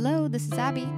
Hello, 0.00 0.28
this 0.28 0.46
is 0.46 0.52
Abbey. 0.52 0.88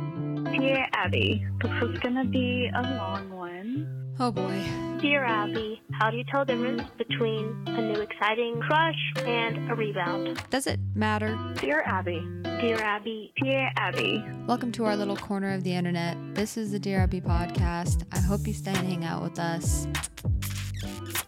Dear 0.59 0.87
Abbey, 0.93 1.43
this 1.63 1.73
is 1.89 1.99
gonna 2.01 2.27
be 2.27 2.71
a 2.77 2.83
long 2.83 3.31
one. 3.31 4.15
Oh 4.19 4.31
boy. 4.31 4.63
Dear 5.01 5.25
Abbey, 5.25 5.81
how 5.93 6.11
do 6.11 6.19
you 6.19 6.25
tell 6.31 6.45
the 6.45 6.53
difference 6.53 6.83
between 6.99 7.65
a 7.69 7.81
new 7.81 7.99
exciting 7.99 8.61
crush 8.61 9.13
and 9.25 9.71
a 9.71 9.75
rebound? 9.75 10.45
Does 10.51 10.67
it 10.67 10.79
matter? 10.95 11.39
Dear 11.55 11.83
Abbey, 11.87 12.21
Dear 12.61 12.77
Abbey, 12.83 13.33
dear 13.43 13.71
Abbey, 13.79 14.23
Welcome 14.47 14.71
to 14.73 14.85
our 14.85 14.97
little 14.97 15.17
corner 15.17 15.55
of 15.55 15.65
the 15.65 15.73
internet. 15.73 16.19
This 16.35 16.59
is 16.59 16.71
the 16.71 16.79
Dear 16.79 17.01
Abbey 17.01 17.23
podcast. 17.23 18.05
I 18.13 18.19
hope 18.19 18.47
you 18.47 18.53
stay 18.53 18.75
and 18.75 18.87
hang 18.87 19.07
out 19.07 19.23
with 19.23 19.39
us. 19.39 19.87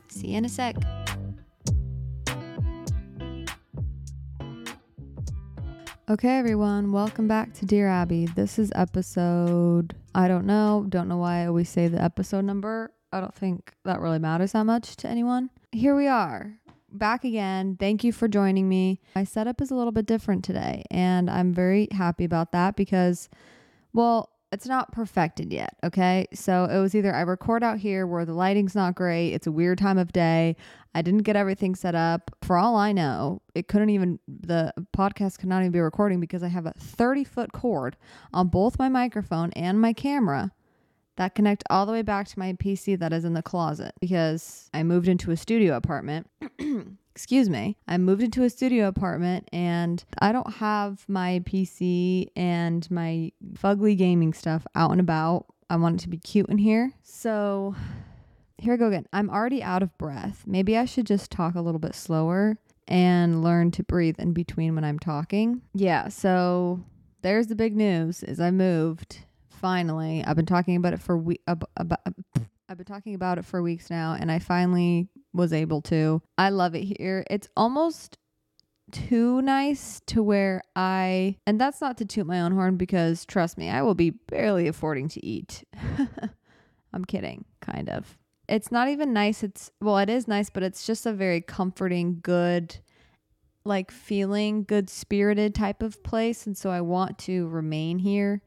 See 0.08 0.26
you 0.26 0.36
in 0.36 0.44
a 0.44 0.50
sec. 0.50 0.76
Okay, 6.12 6.36
everyone, 6.36 6.92
welcome 6.92 7.26
back 7.26 7.54
to 7.54 7.64
Dear 7.64 7.88
Abbey. 7.88 8.26
This 8.26 8.58
is 8.58 8.70
episode, 8.74 9.94
I 10.14 10.28
don't 10.28 10.44
know, 10.44 10.84
don't 10.90 11.08
know 11.08 11.16
why 11.16 11.38
I 11.38 11.46
always 11.46 11.70
say 11.70 11.88
the 11.88 12.02
episode 12.02 12.44
number. 12.44 12.92
I 13.14 13.20
don't 13.20 13.34
think 13.34 13.72
that 13.86 13.98
really 13.98 14.18
matters 14.18 14.52
that 14.52 14.64
much 14.64 14.94
to 14.96 15.08
anyone. 15.08 15.48
Here 15.70 15.96
we 15.96 16.08
are, 16.08 16.52
back 16.92 17.24
again. 17.24 17.78
Thank 17.80 18.04
you 18.04 18.12
for 18.12 18.28
joining 18.28 18.68
me. 18.68 19.00
My 19.16 19.24
setup 19.24 19.62
is 19.62 19.70
a 19.70 19.74
little 19.74 19.90
bit 19.90 20.04
different 20.04 20.44
today, 20.44 20.84
and 20.90 21.30
I'm 21.30 21.54
very 21.54 21.88
happy 21.92 22.24
about 22.24 22.52
that 22.52 22.76
because, 22.76 23.30
well, 23.94 24.28
it's 24.52 24.66
not 24.66 24.92
perfected 24.92 25.52
yet. 25.52 25.76
Okay. 25.82 26.26
So 26.34 26.64
it 26.64 26.78
was 26.78 26.94
either 26.94 27.14
I 27.14 27.22
record 27.22 27.64
out 27.64 27.78
here 27.78 28.06
where 28.06 28.26
the 28.26 28.34
lighting's 28.34 28.74
not 28.74 28.94
great, 28.94 29.32
it's 29.32 29.46
a 29.46 29.52
weird 29.52 29.78
time 29.78 29.98
of 29.98 30.12
day. 30.12 30.56
I 30.94 31.00
didn't 31.00 31.22
get 31.22 31.36
everything 31.36 31.74
set 31.74 31.94
up. 31.94 32.30
For 32.42 32.58
all 32.58 32.76
I 32.76 32.92
know, 32.92 33.40
it 33.54 33.66
couldn't 33.66 33.88
even, 33.90 34.18
the 34.28 34.74
podcast 34.94 35.38
could 35.38 35.48
not 35.48 35.60
even 35.60 35.72
be 35.72 35.80
recording 35.80 36.20
because 36.20 36.42
I 36.42 36.48
have 36.48 36.66
a 36.66 36.74
30 36.78 37.24
foot 37.24 37.52
cord 37.52 37.96
on 38.34 38.48
both 38.48 38.78
my 38.78 38.90
microphone 38.90 39.52
and 39.54 39.80
my 39.80 39.94
camera 39.94 40.52
that 41.16 41.34
connect 41.34 41.64
all 41.70 41.86
the 41.86 41.92
way 41.92 42.02
back 42.02 42.28
to 42.28 42.38
my 42.38 42.52
PC 42.54 42.98
that 42.98 43.12
is 43.12 43.24
in 43.24 43.32
the 43.32 43.42
closet 43.42 43.92
because 44.00 44.68
I 44.74 44.82
moved 44.82 45.08
into 45.08 45.30
a 45.30 45.36
studio 45.36 45.76
apartment. 45.76 46.28
Excuse 47.14 47.50
me. 47.50 47.76
I 47.86 47.98
moved 47.98 48.22
into 48.22 48.42
a 48.42 48.50
studio 48.50 48.88
apartment 48.88 49.48
and 49.52 50.02
I 50.18 50.32
don't 50.32 50.54
have 50.54 51.04
my 51.08 51.42
PC 51.44 52.28
and 52.34 52.90
my 52.90 53.32
fugly 53.54 53.96
gaming 53.96 54.32
stuff 54.32 54.66
out 54.74 54.90
and 54.92 55.00
about. 55.00 55.46
I 55.68 55.76
want 55.76 56.00
it 56.00 56.04
to 56.04 56.08
be 56.08 56.16
cute 56.16 56.48
in 56.48 56.58
here. 56.58 56.92
So 57.02 57.74
here 58.58 58.72
I 58.72 58.76
go 58.76 58.88
again. 58.88 59.06
I'm 59.12 59.28
already 59.28 59.62
out 59.62 59.82
of 59.82 59.96
breath. 59.98 60.44
Maybe 60.46 60.76
I 60.76 60.86
should 60.86 61.06
just 61.06 61.30
talk 61.30 61.54
a 61.54 61.60
little 61.60 61.78
bit 61.78 61.94
slower 61.94 62.56
and 62.88 63.42
learn 63.42 63.70
to 63.72 63.82
breathe 63.82 64.18
in 64.18 64.32
between 64.32 64.74
when 64.74 64.84
I'm 64.84 64.98
talking. 64.98 65.62
Yeah, 65.74 66.08
so 66.08 66.80
there's 67.20 67.46
the 67.48 67.54
big 67.54 67.76
news 67.76 68.22
is 68.22 68.40
I 68.40 68.50
moved 68.50 69.18
finally. 69.48 70.24
I've 70.24 70.36
been 70.36 70.46
talking 70.46 70.76
about 70.76 70.92
it 70.94 71.00
for 71.00 71.16
we 71.16 71.40
ab- 71.46 71.68
ab- 71.78 72.14
I've 72.68 72.76
been 72.76 72.86
talking 72.86 73.14
about 73.14 73.38
it 73.38 73.44
for 73.44 73.62
weeks 73.62 73.90
now 73.90 74.16
and 74.18 74.30
I 74.30 74.38
finally 74.38 75.08
was 75.32 75.52
able 75.52 75.82
to. 75.82 76.22
I 76.38 76.50
love 76.50 76.74
it 76.74 76.84
here. 76.84 77.24
It's 77.28 77.48
almost 77.56 78.18
too 78.90 79.40
nice 79.42 80.00
to 80.06 80.22
where 80.22 80.62
I 80.76 81.36
and 81.46 81.60
that's 81.60 81.80
not 81.80 81.98
to 81.98 82.04
toot 82.04 82.26
my 82.26 82.40
own 82.40 82.52
horn 82.52 82.76
because 82.76 83.24
trust 83.24 83.58
me, 83.58 83.68
I 83.68 83.82
will 83.82 83.94
be 83.94 84.10
barely 84.10 84.68
affording 84.68 85.08
to 85.08 85.24
eat. 85.24 85.64
I'm 86.92 87.04
kidding, 87.04 87.44
kind 87.60 87.88
of. 87.88 88.18
It's 88.48 88.70
not 88.70 88.88
even 88.88 89.12
nice. 89.12 89.42
It's 89.42 89.70
well, 89.80 89.98
it 89.98 90.10
is 90.10 90.28
nice, 90.28 90.50
but 90.50 90.62
it's 90.62 90.86
just 90.86 91.06
a 91.06 91.12
very 91.12 91.40
comforting, 91.40 92.20
good 92.22 92.76
like 93.64 93.90
feeling, 93.90 94.64
good 94.64 94.90
spirited 94.90 95.54
type 95.54 95.82
of 95.82 96.02
place 96.02 96.46
and 96.46 96.56
so 96.56 96.70
I 96.70 96.80
want 96.80 97.18
to 97.20 97.48
remain 97.48 97.98
here. 97.98 98.42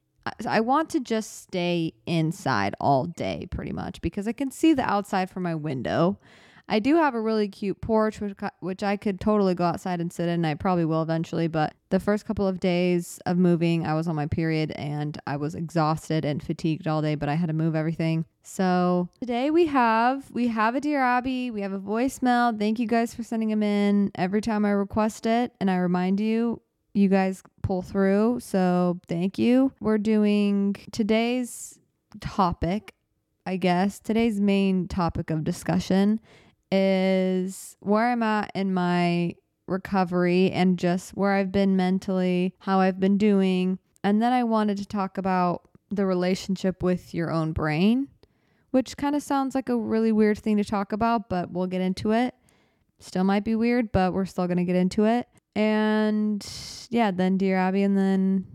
I- 0.48 0.60
want 0.62 0.90
to 0.92 1.00
just 1.00 1.44
stay 1.44 1.94
inside 2.06 2.76
all 2.80 3.06
day 3.06 3.48
pretty 3.52 3.72
much 3.72 4.02
because 4.02 4.28
I 4.28 4.32
can 4.34 4.52
see 4.52 4.74
the 4.74 4.84
outside 4.84 5.30
from 5.30 5.44
my 5.44 5.56
window. 5.56 6.18
I 6.68 6.80
do 6.80 6.96
have 6.96 7.14
a 7.14 7.22
really 7.22 7.48
cute 7.48 7.80
porch 7.80 8.20
which 8.20 8.34
which 8.60 8.82
I 8.82 8.98
could 8.98 9.22
totally 9.22 9.54
go 9.54 9.66
outside 9.66 10.02
and 10.02 10.12
sit 10.12 10.24
in. 10.24 10.36
and 10.36 10.48
I 10.48 10.56
probably 10.56 10.86
will 10.86 11.04
eventually, 11.04 11.48
but 11.48 11.76
the 11.90 12.00
first 12.00 12.26
couple 12.26 12.48
of 12.48 12.60
days 12.60 13.20
of 13.28 13.38
moving, 13.38 13.86
I 13.86 13.94
was 13.94 14.08
on 14.08 14.16
my 14.16 14.26
period 14.26 14.72
and 14.72 15.16
I 15.28 15.38
was 15.38 15.54
exhausted 15.54 16.26
and 16.26 16.42
fatigued 16.42 16.88
all 16.88 17.04
day, 17.04 17.14
but 17.14 17.30
I 17.30 17.36
had 17.36 17.48
to 17.48 17.54
move 17.54 17.76
everything. 17.76 18.26
So, 18.42 19.10
today 19.20 19.52
we 19.52 19.68
have 19.68 20.32
we 20.32 20.48
have 20.48 20.74
a 20.74 20.82
dear 20.82 21.02
Abbey, 21.02 21.52
we 21.52 21.62
have 21.62 21.74
a 21.74 21.80
voicemail. 21.80 22.58
Thank 22.58 22.80
you 22.80 22.88
guys 22.88 23.14
for 23.14 23.22
sending 23.22 23.50
them 23.50 23.62
in 23.62 24.12
every 24.16 24.42
time 24.42 24.66
I 24.66 24.72
request 24.72 25.28
it 25.28 25.52
and 25.60 25.70
I 25.70 25.78
remind 25.78 26.20
you 26.20 26.62
you 26.96 27.10
guys 27.10 27.44
pull 27.62 27.82
through. 27.82 28.40
So, 28.40 29.00
thank 29.08 29.38
you. 29.38 29.72
We're 29.80 29.98
doing 29.98 30.76
today's 30.92 31.80
topic, 32.22 32.94
I 33.46 33.58
guess. 33.58 34.00
Today's 34.00 34.40
main 34.40 34.88
topic 34.88 35.30
of 35.30 35.44
discussion 35.44 36.20
is 36.72 37.78
where 37.80 38.12
I'm 38.12 38.24
at 38.24 38.52
in 38.56 38.74
my 38.74 39.36
recovery 39.68 40.52
and 40.52 40.78
just 40.78 41.12
where 41.12 41.34
I've 41.34 41.52
been 41.52 41.76
mentally, 41.76 42.54
how 42.60 42.80
I've 42.80 43.00
been 43.00 43.18
doing. 43.18 43.80
And 44.04 44.22
then 44.22 44.34
I 44.34 44.44
wanted 44.44 44.78
to 44.78 44.86
talk 44.86 45.18
about 45.18 45.64
the 45.90 46.06
relationship 46.06 46.84
with 46.84 47.14
your 47.14 47.32
own 47.32 47.52
brain, 47.52 48.08
which 48.72 48.98
kind 48.98 49.16
of 49.16 49.24
sounds 49.24 49.56
like 49.56 49.70
a 49.70 49.78
really 49.78 50.12
weird 50.12 50.38
thing 50.38 50.58
to 50.58 50.64
talk 50.64 50.92
about, 50.92 51.30
but 51.30 51.52
we'll 51.52 51.68
get 51.68 51.82
into 51.82 52.12
it. 52.12 52.36
Still 53.00 53.24
might 53.24 53.44
be 53.44 53.56
weird, 53.56 53.92
but 53.92 54.14
we're 54.14 54.26
still 54.26 54.48
going 54.48 54.58
to 54.58 54.64
get 54.64 54.76
into 54.76 55.06
it. 55.06 55.28
And 55.56 56.46
yeah, 56.90 57.12
then 57.12 57.38
Dear 57.38 57.58
Abbey, 57.58 57.84
and 57.84 57.98
then 57.98 58.46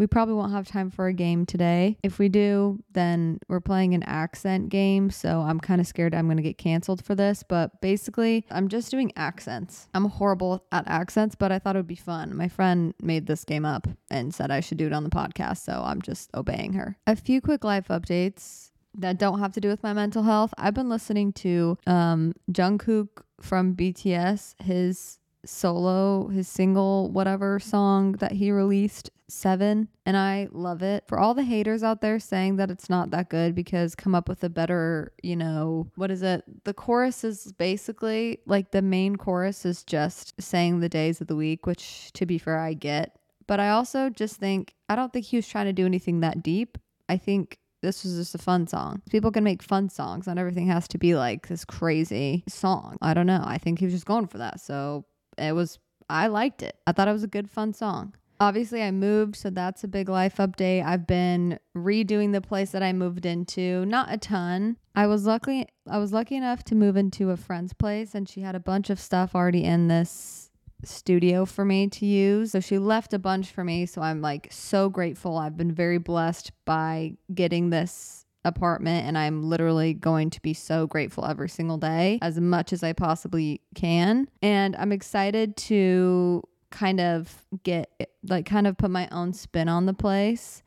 we 0.00 0.06
probably 0.06 0.34
won't 0.34 0.52
have 0.52 0.66
time 0.66 0.90
for 0.90 1.08
a 1.08 1.12
game 1.12 1.44
today. 1.44 1.98
If 2.02 2.18
we 2.18 2.30
do, 2.30 2.78
then 2.92 3.38
we're 3.48 3.60
playing 3.60 3.94
an 3.94 4.02
accent 4.04 4.70
game. 4.70 5.10
So 5.10 5.40
I'm 5.40 5.60
kind 5.60 5.80
of 5.80 5.86
scared 5.86 6.14
I'm 6.14 6.26
going 6.26 6.38
to 6.38 6.42
get 6.42 6.56
canceled 6.58 7.04
for 7.04 7.14
this. 7.14 7.42
But 7.46 7.80
basically, 7.82 8.46
I'm 8.50 8.68
just 8.68 8.90
doing 8.90 9.12
accents. 9.16 9.88
I'm 9.92 10.06
horrible 10.06 10.64
at 10.72 10.88
accents, 10.88 11.34
but 11.34 11.52
I 11.52 11.58
thought 11.58 11.76
it 11.76 11.80
would 11.80 11.86
be 11.86 11.96
fun. 11.96 12.34
My 12.34 12.48
friend 12.48 12.94
made 13.02 13.26
this 13.26 13.44
game 13.44 13.66
up 13.66 13.86
and 14.10 14.34
said 14.34 14.50
I 14.50 14.60
should 14.60 14.78
do 14.78 14.86
it 14.86 14.92
on 14.94 15.04
the 15.04 15.10
podcast. 15.10 15.58
So 15.58 15.82
I'm 15.84 16.00
just 16.00 16.30
obeying 16.34 16.72
her. 16.72 16.96
A 17.06 17.14
few 17.14 17.40
quick 17.40 17.62
life 17.62 17.88
updates 17.88 18.70
that 18.96 19.18
don't 19.18 19.38
have 19.38 19.52
to 19.52 19.60
do 19.60 19.68
with 19.68 19.82
my 19.82 19.92
mental 19.92 20.22
health. 20.22 20.52
I've 20.58 20.74
been 20.74 20.88
listening 20.88 21.32
to 21.34 21.78
um, 21.86 22.32
Jungkook 22.50 23.22
from 23.40 23.74
BTS, 23.74 24.60
his 24.62 25.19
solo, 25.44 26.28
his 26.28 26.48
single, 26.48 27.10
whatever 27.10 27.58
song 27.58 28.12
that 28.12 28.32
he 28.32 28.50
released, 28.50 29.10
Seven, 29.30 29.88
and 30.04 30.16
I 30.16 30.48
love 30.50 30.82
it. 30.82 31.04
For 31.06 31.18
all 31.18 31.34
the 31.34 31.44
haters 31.44 31.82
out 31.82 32.00
there 32.00 32.18
saying 32.18 32.56
that 32.56 32.70
it's 32.70 32.90
not 32.90 33.10
that 33.12 33.30
good 33.30 33.54
because 33.54 33.94
come 33.94 34.14
up 34.14 34.28
with 34.28 34.42
a 34.42 34.48
better, 34.48 35.12
you 35.22 35.36
know, 35.36 35.86
what 35.94 36.10
is 36.10 36.22
it? 36.22 36.42
The 36.64 36.74
chorus 36.74 37.22
is 37.22 37.52
basically 37.52 38.40
like 38.46 38.72
the 38.72 38.82
main 38.82 39.16
chorus 39.16 39.64
is 39.64 39.84
just 39.84 40.34
saying 40.42 40.80
the 40.80 40.88
days 40.88 41.20
of 41.20 41.28
the 41.28 41.36
week, 41.36 41.64
which 41.64 42.12
to 42.14 42.26
be 42.26 42.38
fair, 42.38 42.58
I 42.58 42.74
get. 42.74 43.16
But 43.46 43.60
I 43.60 43.70
also 43.70 44.10
just 44.10 44.36
think, 44.36 44.74
I 44.88 44.96
don't 44.96 45.12
think 45.12 45.26
he 45.26 45.36
was 45.36 45.48
trying 45.48 45.66
to 45.66 45.72
do 45.72 45.86
anything 45.86 46.20
that 46.20 46.42
deep. 46.42 46.76
I 47.08 47.16
think 47.16 47.58
this 47.82 48.04
was 48.04 48.16
just 48.16 48.34
a 48.34 48.38
fun 48.38 48.66
song. 48.66 49.02
People 49.10 49.32
can 49.32 49.44
make 49.44 49.62
fun 49.62 49.88
songs, 49.88 50.26
not 50.26 50.38
everything 50.38 50.66
has 50.66 50.86
to 50.88 50.98
be 50.98 51.14
like 51.14 51.48
this 51.48 51.64
crazy 51.64 52.44
song. 52.48 52.96
I 53.00 53.14
don't 53.14 53.26
know. 53.26 53.42
I 53.44 53.58
think 53.58 53.78
he 53.78 53.86
was 53.86 53.94
just 53.94 54.06
going 54.06 54.26
for 54.26 54.38
that. 54.38 54.60
So 54.60 55.04
it 55.38 55.54
was, 55.54 55.78
I 56.08 56.26
liked 56.26 56.62
it. 56.62 56.76
I 56.86 56.92
thought 56.92 57.08
it 57.08 57.12
was 57.12 57.24
a 57.24 57.28
good, 57.28 57.50
fun 57.50 57.72
song. 57.72 58.14
Obviously, 58.40 58.82
I 58.82 58.90
moved, 58.90 59.36
so 59.36 59.50
that's 59.50 59.84
a 59.84 59.88
big 59.88 60.08
life 60.08 60.38
update. 60.38 60.82
I've 60.82 61.06
been 61.06 61.58
redoing 61.76 62.32
the 62.32 62.40
place 62.40 62.70
that 62.70 62.82
I 62.82 62.94
moved 62.94 63.26
into, 63.26 63.84
not 63.84 64.10
a 64.10 64.16
ton. 64.16 64.78
I 64.94 65.06
was 65.06 65.26
lucky 65.26 65.66
I 65.88 65.98
was 65.98 66.12
lucky 66.12 66.36
enough 66.36 66.64
to 66.64 66.74
move 66.74 66.96
into 66.96 67.30
a 67.30 67.36
friend's 67.36 67.72
place 67.72 68.14
and 68.14 68.28
she 68.28 68.40
had 68.40 68.54
a 68.54 68.60
bunch 68.60 68.90
of 68.90 69.00
stuff 69.00 69.34
already 69.34 69.64
in 69.64 69.88
this 69.88 70.50
studio 70.84 71.44
for 71.44 71.64
me 71.64 71.88
to 71.88 72.06
use. 72.06 72.52
So 72.52 72.60
she 72.60 72.78
left 72.78 73.12
a 73.12 73.18
bunch 73.18 73.50
for 73.50 73.64
me, 73.64 73.86
so 73.86 74.02
I'm 74.02 74.20
like 74.20 74.48
so 74.50 74.88
grateful. 74.88 75.36
I've 75.36 75.56
been 75.56 75.72
very 75.72 75.98
blessed 75.98 76.52
by 76.64 77.14
getting 77.34 77.70
this 77.70 78.24
apartment 78.44 79.06
and 79.06 79.18
I'm 79.18 79.42
literally 79.42 79.92
going 79.94 80.30
to 80.30 80.40
be 80.40 80.54
so 80.54 80.86
grateful 80.86 81.26
every 81.26 81.48
single 81.48 81.76
day 81.76 82.18
as 82.22 82.40
much 82.40 82.72
as 82.72 82.82
I 82.82 82.92
possibly 82.92 83.60
can. 83.74 84.28
And 84.42 84.74
I'm 84.76 84.92
excited 84.92 85.56
to 85.56 86.42
kind 86.70 87.00
of 87.00 87.44
get 87.64 87.90
like 88.22 88.46
kind 88.46 88.66
of 88.66 88.76
put 88.76 88.90
my 88.90 89.08
own 89.10 89.32
spin 89.32 89.68
on 89.68 89.86
the 89.86 89.94
place. 89.94 90.62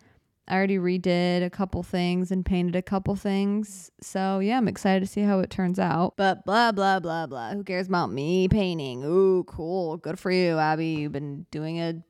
I 0.48 0.56
already 0.56 0.78
redid 0.78 1.44
a 1.46 1.50
couple 1.50 1.84
things 1.84 2.30
and 2.30 2.46
painted 2.46 2.76
a 2.76 2.82
couple 2.82 3.16
things. 3.16 3.90
So, 4.02 4.40
yeah, 4.40 4.58
I'm 4.58 4.68
excited 4.68 5.00
to 5.00 5.08
see 5.08 5.22
how 5.22 5.40
it 5.40 5.50
turns 5.50 5.80
out. 5.80 6.16
But 6.18 6.46
blah, 6.46 6.74
blah, 6.74 7.00
blah, 7.00 7.28
blah. 7.28 7.52
Who 7.54 7.64
cares 7.64 7.88
about 7.88 8.12
me 8.12 8.50
painting? 8.50 9.06
Ooh, 9.06 9.46
cool. 9.46 9.96
Good 9.96 10.20
for 10.20 10.32
you, 10.32 10.58
Abbey. 10.58 10.88
You've 10.88 11.14
been 11.14 11.46
doing 11.50 11.80
a 11.80 12.04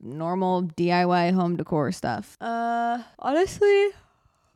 normal 0.00 0.64
DIY 0.64 1.32
home 1.32 1.56
decor 1.56 1.90
stuff. 1.92 2.36
Uh, 2.42 2.98
honestly, 3.18 3.88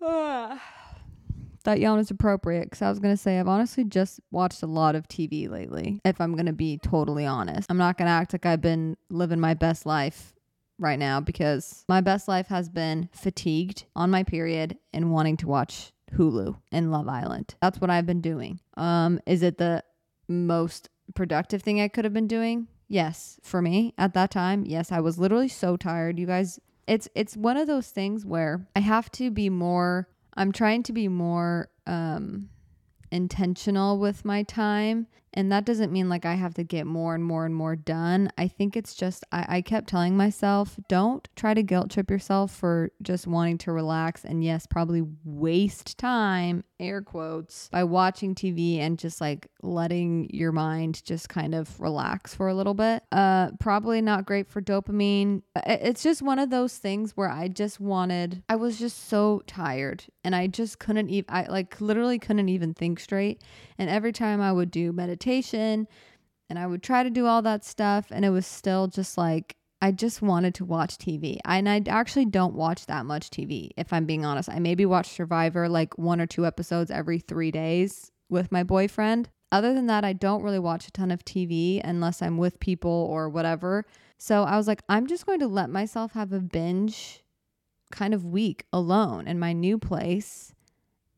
that 1.64 1.78
yawn 1.78 2.00
is 2.00 2.10
appropriate 2.10 2.64
because 2.64 2.82
I 2.82 2.90
was 2.90 2.98
going 2.98 3.14
to 3.14 3.20
say 3.20 3.38
I've 3.38 3.46
honestly 3.46 3.84
just 3.84 4.18
watched 4.32 4.62
a 4.62 4.66
lot 4.66 4.96
of 4.96 5.06
TV 5.06 5.48
lately, 5.48 6.00
if 6.04 6.20
I'm 6.20 6.32
going 6.32 6.46
to 6.46 6.52
be 6.52 6.78
totally 6.78 7.24
honest. 7.24 7.70
I'm 7.70 7.76
not 7.76 7.98
going 7.98 8.06
to 8.06 8.12
act 8.12 8.32
like 8.32 8.44
I've 8.44 8.60
been 8.60 8.96
living 9.10 9.38
my 9.38 9.54
best 9.54 9.86
life 9.86 10.34
right 10.78 10.98
now 10.98 11.20
because 11.20 11.84
my 11.88 12.00
best 12.00 12.26
life 12.26 12.48
has 12.48 12.68
been 12.68 13.08
fatigued 13.12 13.84
on 13.94 14.10
my 14.10 14.24
period 14.24 14.76
and 14.92 15.12
wanting 15.12 15.36
to 15.38 15.46
watch 15.46 15.92
Hulu 16.16 16.56
and 16.72 16.90
Love 16.90 17.08
Island. 17.08 17.54
That's 17.62 17.80
what 17.80 17.90
I've 17.90 18.06
been 18.06 18.20
doing. 18.20 18.60
Um, 18.76 19.20
is 19.24 19.42
it 19.42 19.58
the 19.58 19.84
most 20.26 20.88
productive 21.14 21.62
thing 21.62 21.80
I 21.80 21.86
could 21.86 22.04
have 22.04 22.14
been 22.14 22.26
doing? 22.26 22.66
Yes, 22.88 23.38
for 23.42 23.62
me 23.62 23.94
at 23.96 24.14
that 24.14 24.32
time. 24.32 24.64
Yes, 24.66 24.90
I 24.90 25.00
was 25.00 25.16
literally 25.16 25.48
so 25.48 25.76
tired. 25.76 26.18
You 26.18 26.26
guys, 26.26 26.58
it's 26.86 27.08
it's 27.14 27.36
one 27.36 27.56
of 27.56 27.66
those 27.66 27.88
things 27.88 28.24
where 28.24 28.66
I 28.76 28.80
have 28.80 29.10
to 29.12 29.30
be 29.30 29.48
more 29.50 30.08
I'm 30.34 30.52
trying 30.52 30.82
to 30.84 30.92
be 30.92 31.08
more 31.08 31.68
um 31.86 32.48
intentional 33.10 33.98
with 33.98 34.24
my 34.24 34.42
time 34.42 35.06
and 35.34 35.50
that 35.50 35.64
doesn't 35.64 35.92
mean 35.92 36.08
like 36.08 36.26
I 36.26 36.34
have 36.34 36.54
to 36.54 36.64
get 36.64 36.86
more 36.86 37.14
and 37.14 37.24
more 37.24 37.46
and 37.46 37.54
more 37.54 37.74
done. 37.74 38.30
I 38.36 38.48
think 38.48 38.76
it's 38.76 38.94
just, 38.94 39.24
I, 39.32 39.46
I 39.48 39.60
kept 39.62 39.88
telling 39.88 40.16
myself, 40.16 40.78
don't 40.88 41.26
try 41.36 41.54
to 41.54 41.62
guilt 41.62 41.90
trip 41.90 42.10
yourself 42.10 42.54
for 42.54 42.90
just 43.00 43.26
wanting 43.26 43.58
to 43.58 43.72
relax 43.72 44.24
and, 44.24 44.44
yes, 44.44 44.66
probably 44.66 45.02
waste 45.24 45.96
time, 45.96 46.64
air 46.82 47.00
quotes, 47.00 47.68
by 47.68 47.84
watching 47.84 48.34
TV 48.34 48.78
and 48.78 48.98
just 48.98 49.20
like 49.20 49.46
letting 49.62 50.28
your 50.30 50.52
mind 50.52 51.02
just 51.04 51.28
kind 51.28 51.54
of 51.54 51.80
relax 51.80 52.34
for 52.34 52.48
a 52.48 52.54
little 52.54 52.74
bit. 52.74 53.02
Uh, 53.12 53.52
probably 53.60 54.02
not 54.02 54.26
great 54.26 54.48
for 54.48 54.60
dopamine. 54.60 55.42
It's 55.64 56.02
just 56.02 56.20
one 56.20 56.38
of 56.38 56.50
those 56.50 56.76
things 56.76 57.12
where 57.16 57.30
I 57.30 57.48
just 57.48 57.80
wanted, 57.80 58.42
I 58.48 58.56
was 58.56 58.78
just 58.78 59.08
so 59.08 59.42
tired 59.46 60.04
and 60.24 60.34
I 60.34 60.48
just 60.48 60.78
couldn't 60.78 61.08
even, 61.08 61.34
I 61.34 61.44
like 61.44 61.80
literally 61.80 62.18
couldn't 62.18 62.48
even 62.48 62.74
think 62.74 63.00
straight. 63.00 63.42
And 63.78 63.88
every 63.88 64.12
time 64.12 64.40
I 64.40 64.52
would 64.52 64.70
do 64.70 64.92
meditation 64.92 65.86
and 66.50 66.58
I 66.58 66.66
would 66.66 66.82
try 66.82 67.02
to 67.02 67.08
do 67.08 67.26
all 67.26 67.40
that 67.42 67.64
stuff, 67.64 68.08
and 68.10 68.26
it 68.26 68.30
was 68.30 68.46
still 68.46 68.86
just 68.86 69.16
like, 69.16 69.56
I 69.82 69.90
just 69.90 70.22
wanted 70.22 70.54
to 70.54 70.64
watch 70.64 70.96
TV. 70.96 71.38
And 71.44 71.68
I 71.68 71.82
actually 71.88 72.26
don't 72.26 72.54
watch 72.54 72.86
that 72.86 73.04
much 73.04 73.30
TV, 73.30 73.70
if 73.76 73.92
I'm 73.92 74.06
being 74.06 74.24
honest. 74.24 74.48
I 74.48 74.60
maybe 74.60 74.86
watch 74.86 75.08
Survivor 75.08 75.68
like 75.68 75.98
one 75.98 76.20
or 76.20 76.26
two 76.26 76.46
episodes 76.46 76.90
every 76.90 77.18
three 77.18 77.50
days 77.50 78.12
with 78.30 78.52
my 78.52 78.62
boyfriend. 78.62 79.28
Other 79.50 79.74
than 79.74 79.88
that, 79.88 80.04
I 80.04 80.12
don't 80.12 80.44
really 80.44 80.60
watch 80.60 80.86
a 80.86 80.92
ton 80.92 81.10
of 81.10 81.24
TV 81.24 81.80
unless 81.82 82.22
I'm 82.22 82.38
with 82.38 82.60
people 82.60 83.08
or 83.10 83.28
whatever. 83.28 83.84
So 84.18 84.44
I 84.44 84.56
was 84.56 84.68
like, 84.68 84.82
I'm 84.88 85.08
just 85.08 85.26
going 85.26 85.40
to 85.40 85.48
let 85.48 85.68
myself 85.68 86.12
have 86.12 86.32
a 86.32 86.38
binge 86.38 87.24
kind 87.90 88.14
of 88.14 88.24
week 88.24 88.64
alone 88.72 89.26
in 89.26 89.38
my 89.38 89.52
new 89.52 89.78
place 89.78 90.54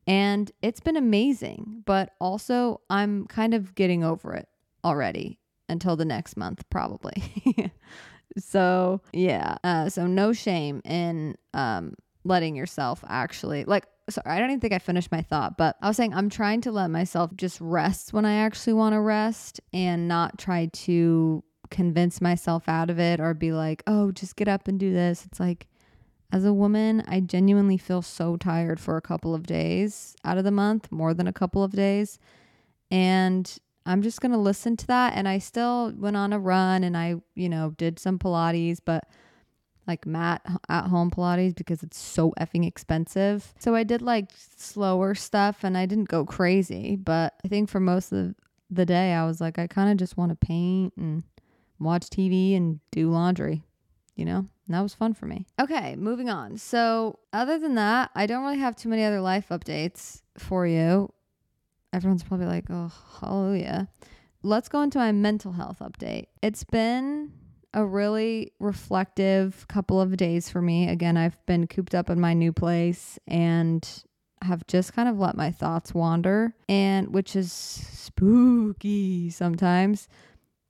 and 0.06 0.50
it's 0.60 0.80
been 0.80 0.96
amazing, 0.96 1.82
but 1.86 2.10
also 2.20 2.80
I'm 2.90 3.26
kind 3.26 3.54
of 3.54 3.74
getting 3.74 4.04
over 4.04 4.34
it 4.34 4.48
already 4.84 5.38
until 5.68 5.96
the 5.96 6.04
next 6.04 6.36
month, 6.36 6.64
probably. 6.70 7.72
so, 8.38 9.00
yeah. 9.12 9.56
Uh, 9.64 9.88
so, 9.88 10.06
no 10.06 10.32
shame 10.32 10.80
in 10.84 11.36
um, 11.52 11.94
letting 12.24 12.56
yourself 12.56 13.04
actually, 13.08 13.64
like, 13.64 13.86
sorry, 14.10 14.36
I 14.36 14.38
don't 14.38 14.50
even 14.50 14.60
think 14.60 14.72
I 14.72 14.78
finished 14.78 15.12
my 15.12 15.22
thought, 15.22 15.56
but 15.56 15.76
I 15.80 15.88
was 15.88 15.96
saying 15.96 16.14
I'm 16.14 16.30
trying 16.30 16.60
to 16.62 16.72
let 16.72 16.90
myself 16.90 17.34
just 17.36 17.60
rest 17.60 18.12
when 18.12 18.24
I 18.24 18.34
actually 18.34 18.74
want 18.74 18.94
to 18.94 19.00
rest 19.00 19.60
and 19.72 20.08
not 20.08 20.38
try 20.38 20.66
to 20.66 21.42
convince 21.70 22.20
myself 22.20 22.68
out 22.68 22.90
of 22.90 22.98
it 22.98 23.20
or 23.20 23.34
be 23.34 23.52
like, 23.52 23.82
oh, 23.86 24.12
just 24.12 24.36
get 24.36 24.48
up 24.48 24.68
and 24.68 24.78
do 24.78 24.92
this. 24.92 25.24
It's 25.24 25.40
like, 25.40 25.66
as 26.32 26.44
a 26.44 26.52
woman, 26.52 27.02
I 27.06 27.20
genuinely 27.20 27.76
feel 27.76 28.02
so 28.02 28.36
tired 28.36 28.80
for 28.80 28.96
a 28.96 29.02
couple 29.02 29.34
of 29.34 29.46
days 29.46 30.16
out 30.24 30.38
of 30.38 30.44
the 30.44 30.50
month, 30.50 30.90
more 30.90 31.14
than 31.14 31.26
a 31.26 31.32
couple 31.32 31.62
of 31.62 31.72
days. 31.72 32.18
And 32.90 33.56
I'm 33.86 34.02
just 34.02 34.20
going 34.20 34.32
to 34.32 34.38
listen 34.38 34.76
to 34.78 34.86
that. 34.88 35.14
And 35.14 35.28
I 35.28 35.38
still 35.38 35.92
went 35.96 36.16
on 36.16 36.32
a 36.32 36.38
run 36.38 36.84
and 36.84 36.96
I, 36.96 37.16
you 37.34 37.48
know, 37.48 37.74
did 37.76 37.98
some 37.98 38.18
Pilates, 38.18 38.78
but 38.84 39.08
like 39.86 40.06
mat 40.06 40.42
at 40.68 40.86
home 40.86 41.10
Pilates 41.10 41.54
because 41.54 41.82
it's 41.82 41.98
so 41.98 42.32
effing 42.40 42.66
expensive. 42.66 43.52
So 43.58 43.74
I 43.74 43.84
did 43.84 44.00
like 44.00 44.30
slower 44.56 45.14
stuff 45.14 45.62
and 45.62 45.76
I 45.76 45.86
didn't 45.86 46.08
go 46.08 46.24
crazy. 46.24 46.96
But 46.96 47.34
I 47.44 47.48
think 47.48 47.68
for 47.68 47.80
most 47.80 48.12
of 48.12 48.34
the 48.70 48.86
day, 48.86 49.12
I 49.12 49.26
was 49.26 49.40
like, 49.40 49.58
I 49.58 49.66
kind 49.66 49.90
of 49.90 49.98
just 49.98 50.16
want 50.16 50.30
to 50.30 50.46
paint 50.46 50.94
and 50.96 51.22
watch 51.78 52.08
TV 52.08 52.56
and 52.56 52.80
do 52.90 53.10
laundry 53.10 53.64
you 54.16 54.24
know, 54.24 54.38
and 54.38 54.74
that 54.74 54.80
was 54.80 54.94
fun 54.94 55.14
for 55.14 55.26
me. 55.26 55.46
Okay, 55.60 55.96
moving 55.96 56.30
on. 56.30 56.56
So, 56.56 57.18
other 57.32 57.58
than 57.58 57.74
that, 57.74 58.10
I 58.14 58.26
don't 58.26 58.42
really 58.42 58.58
have 58.58 58.76
too 58.76 58.88
many 58.88 59.04
other 59.04 59.20
life 59.20 59.48
updates 59.50 60.22
for 60.38 60.66
you. 60.66 61.12
Everyone's 61.94 62.22
probably 62.24 62.46
like, 62.46 62.64
oh, 62.70 62.92
hallelujah. 63.20 63.88
Let's 64.42 64.68
go 64.68 64.82
into 64.82 64.98
my 64.98 65.12
mental 65.12 65.52
health 65.52 65.78
update. 65.80 66.26
It's 66.42 66.64
been 66.64 67.32
a 67.72 67.84
really 67.84 68.52
reflective 68.60 69.66
couple 69.68 70.00
of 70.00 70.16
days 70.16 70.50
for 70.50 70.60
me. 70.60 70.88
Again, 70.88 71.16
I've 71.16 71.44
been 71.46 71.66
cooped 71.66 71.94
up 71.94 72.10
in 72.10 72.20
my 72.20 72.34
new 72.34 72.52
place 72.52 73.18
and 73.26 73.88
have 74.42 74.66
just 74.66 74.92
kind 74.92 75.08
of 75.08 75.18
let 75.18 75.36
my 75.36 75.50
thoughts 75.50 75.94
wander 75.94 76.54
and 76.68 77.14
which 77.14 77.34
is 77.34 77.50
spooky 77.50 79.30
sometimes 79.30 80.06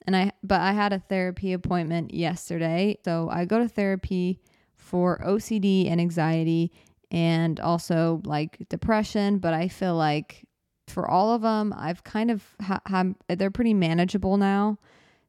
and 0.07 0.17
I 0.17 0.33
but 0.43 0.61
I 0.61 0.73
had 0.73 0.93
a 0.93 0.99
therapy 0.99 1.53
appointment 1.53 2.15
yesterday. 2.15 2.99
So 3.05 3.29
I 3.31 3.45
go 3.45 3.59
to 3.59 3.69
therapy 3.69 4.41
for 4.77 5.21
OCD 5.25 5.91
and 5.91 6.01
anxiety 6.01 6.73
and 7.11 7.59
also 7.61 8.21
like 8.25 8.59
depression, 8.69 9.39
but 9.39 9.55
I 9.55 9.69
feel 9.69 9.97
like 9.97 10.47
for 10.89 11.09
all 11.09 11.35
of 11.35 11.43
them, 11.43 11.75
I've 11.77 12.05
kind 12.05 12.31
of 12.31 12.45
ha- 12.61 13.05
they're 13.29 13.51
pretty 13.51 13.75
manageable 13.75 14.37
now. 14.37 14.79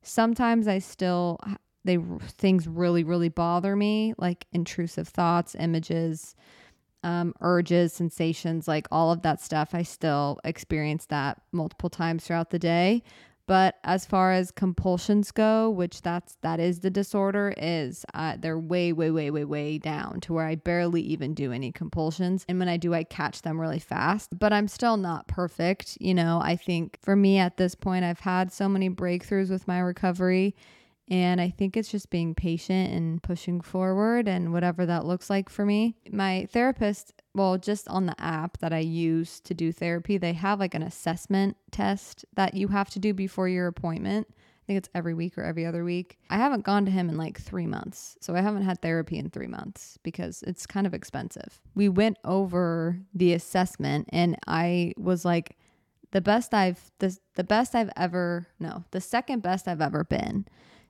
Sometimes 0.02 0.68
I 0.68 0.80
still 0.80 1.40
they 1.84 1.98
things 1.98 2.68
really 2.68 3.04
really 3.04 3.30
bother 3.30 3.76
me, 3.76 4.14
like 4.18 4.46
intrusive 4.52 5.08
thoughts, 5.08 5.56
images, 5.56 6.36
um, 7.04 7.34
urges, 7.42 7.94
sensations, 7.94 8.68
like 8.68 8.88
all 8.92 9.12
of 9.12 9.22
that 9.22 9.40
stuff. 9.42 9.70
I 9.74 9.84
still 9.84 10.40
experience 10.44 11.06
that 11.08 11.42
multiple 11.52 11.90
times 11.90 12.26
throughout 12.26 12.50
the 12.50 12.60
day. 12.60 13.04
But 13.48 13.76
as 13.84 14.06
far 14.06 14.32
as 14.32 14.50
compulsions 14.50 15.32
go, 15.32 15.70
which 15.70 16.02
that's 16.02 16.38
that 16.42 16.60
is 16.60 16.80
the 16.80 16.90
disorder, 16.90 17.54
is 17.58 18.04
uh, 18.14 18.38
they're 18.40 18.60
way, 18.60 18.92
way, 18.92 19.12
way, 19.12 19.30
way, 19.30 19.46
way 19.46 19.78
down 19.78 20.20
to 20.22 20.34
where 20.34 20.46
I 20.46 20.56
barely 20.56 21.02
even 21.02 21.34
do 21.34 21.52
any 21.52 21.72
compulsions. 21.72 22.44
And 22.50 22.58
when 22.58 22.70
I 22.70 22.78
do, 22.78 22.94
I 22.94 23.04
catch 23.04 23.44
them 23.44 23.62
really 23.62 23.80
fast. 23.80 24.38
But 24.38 24.52
I'm 24.52 24.68
still 24.68 24.98
not 24.98 25.28
perfect. 25.28 25.98
You 26.02 26.16
know, 26.16 26.40
I 26.42 26.56
think 26.56 26.98
for 27.02 27.16
me 27.16 27.38
at 27.38 27.58
this 27.58 27.76
point, 27.76 28.04
I've 28.04 28.20
had 28.22 28.52
so 28.52 28.68
many 28.68 28.90
breakthroughs 28.90 29.52
with 29.52 29.68
my 29.68 29.80
recovery. 29.80 30.56
And 31.08 31.40
I 31.40 31.52
think 31.52 31.78
it's 31.78 31.90
just 31.90 32.10
being 32.10 32.34
patient 32.34 32.92
and 32.92 33.22
pushing 33.22 33.62
forward 33.62 34.28
and 34.28 34.52
whatever 34.52 34.88
that 34.88 35.06
looks 35.06 35.30
like 35.30 35.50
for 35.50 35.64
me. 35.64 35.96
My 36.10 36.48
therapist 36.52 37.14
well, 37.36 37.58
just 37.58 37.88
on 37.90 38.06
the 38.06 38.20
app 38.20 38.58
that 38.60 38.72
I 38.72 38.80
use 38.80 39.42
to 39.42 39.54
do 39.54 39.72
therapy, 39.72 40.18
they 40.18 40.34
have 40.34 40.60
like 40.60 40.74
an 40.74 40.82
assessment 40.82 41.58
test 41.70 42.26
that 42.36 42.54
you 42.54 42.70
have 42.70 42.90
to 42.92 43.00
do 43.00 43.14
before 43.14 43.50
your 43.50 43.68
appointment. 43.68 44.28
I 44.32 44.66
think 44.66 44.78
it's 44.78 44.90
every 44.96 45.14
week 45.14 45.38
or 45.38 45.44
every 45.44 45.66
other 45.66 45.84
week. 45.84 46.18
I 46.30 46.38
haven't 46.38 46.64
gone 46.64 46.86
to 46.86 46.92
him 46.92 47.10
in 47.10 47.18
like 47.18 47.40
three 47.40 47.68
months. 47.68 48.18
So 48.22 48.36
I 48.36 48.42
haven't 48.42 48.64
had 48.64 48.82
therapy 48.82 49.20
in 49.20 49.30
three 49.30 49.48
months 49.48 50.00
because 50.02 50.44
it's 50.48 50.66
kind 50.66 50.88
of 50.88 50.94
expensive. 50.94 51.62
We 51.76 51.90
went 51.90 52.18
over 52.24 53.00
the 53.14 53.34
assessment 53.34 54.10
and 54.12 54.38
I 54.48 54.94
was 54.98 55.26
like, 55.26 55.58
the 56.12 56.22
best 56.22 56.54
I've 56.54 56.92
the, 57.00 57.18
the 57.36 57.44
best 57.44 57.76
I've 57.76 57.92
ever 57.98 58.48
no, 58.58 58.86
the 58.92 59.02
second 59.02 59.42
best 59.42 59.68
I've 59.68 59.82
ever 59.82 60.06
been. 60.06 60.46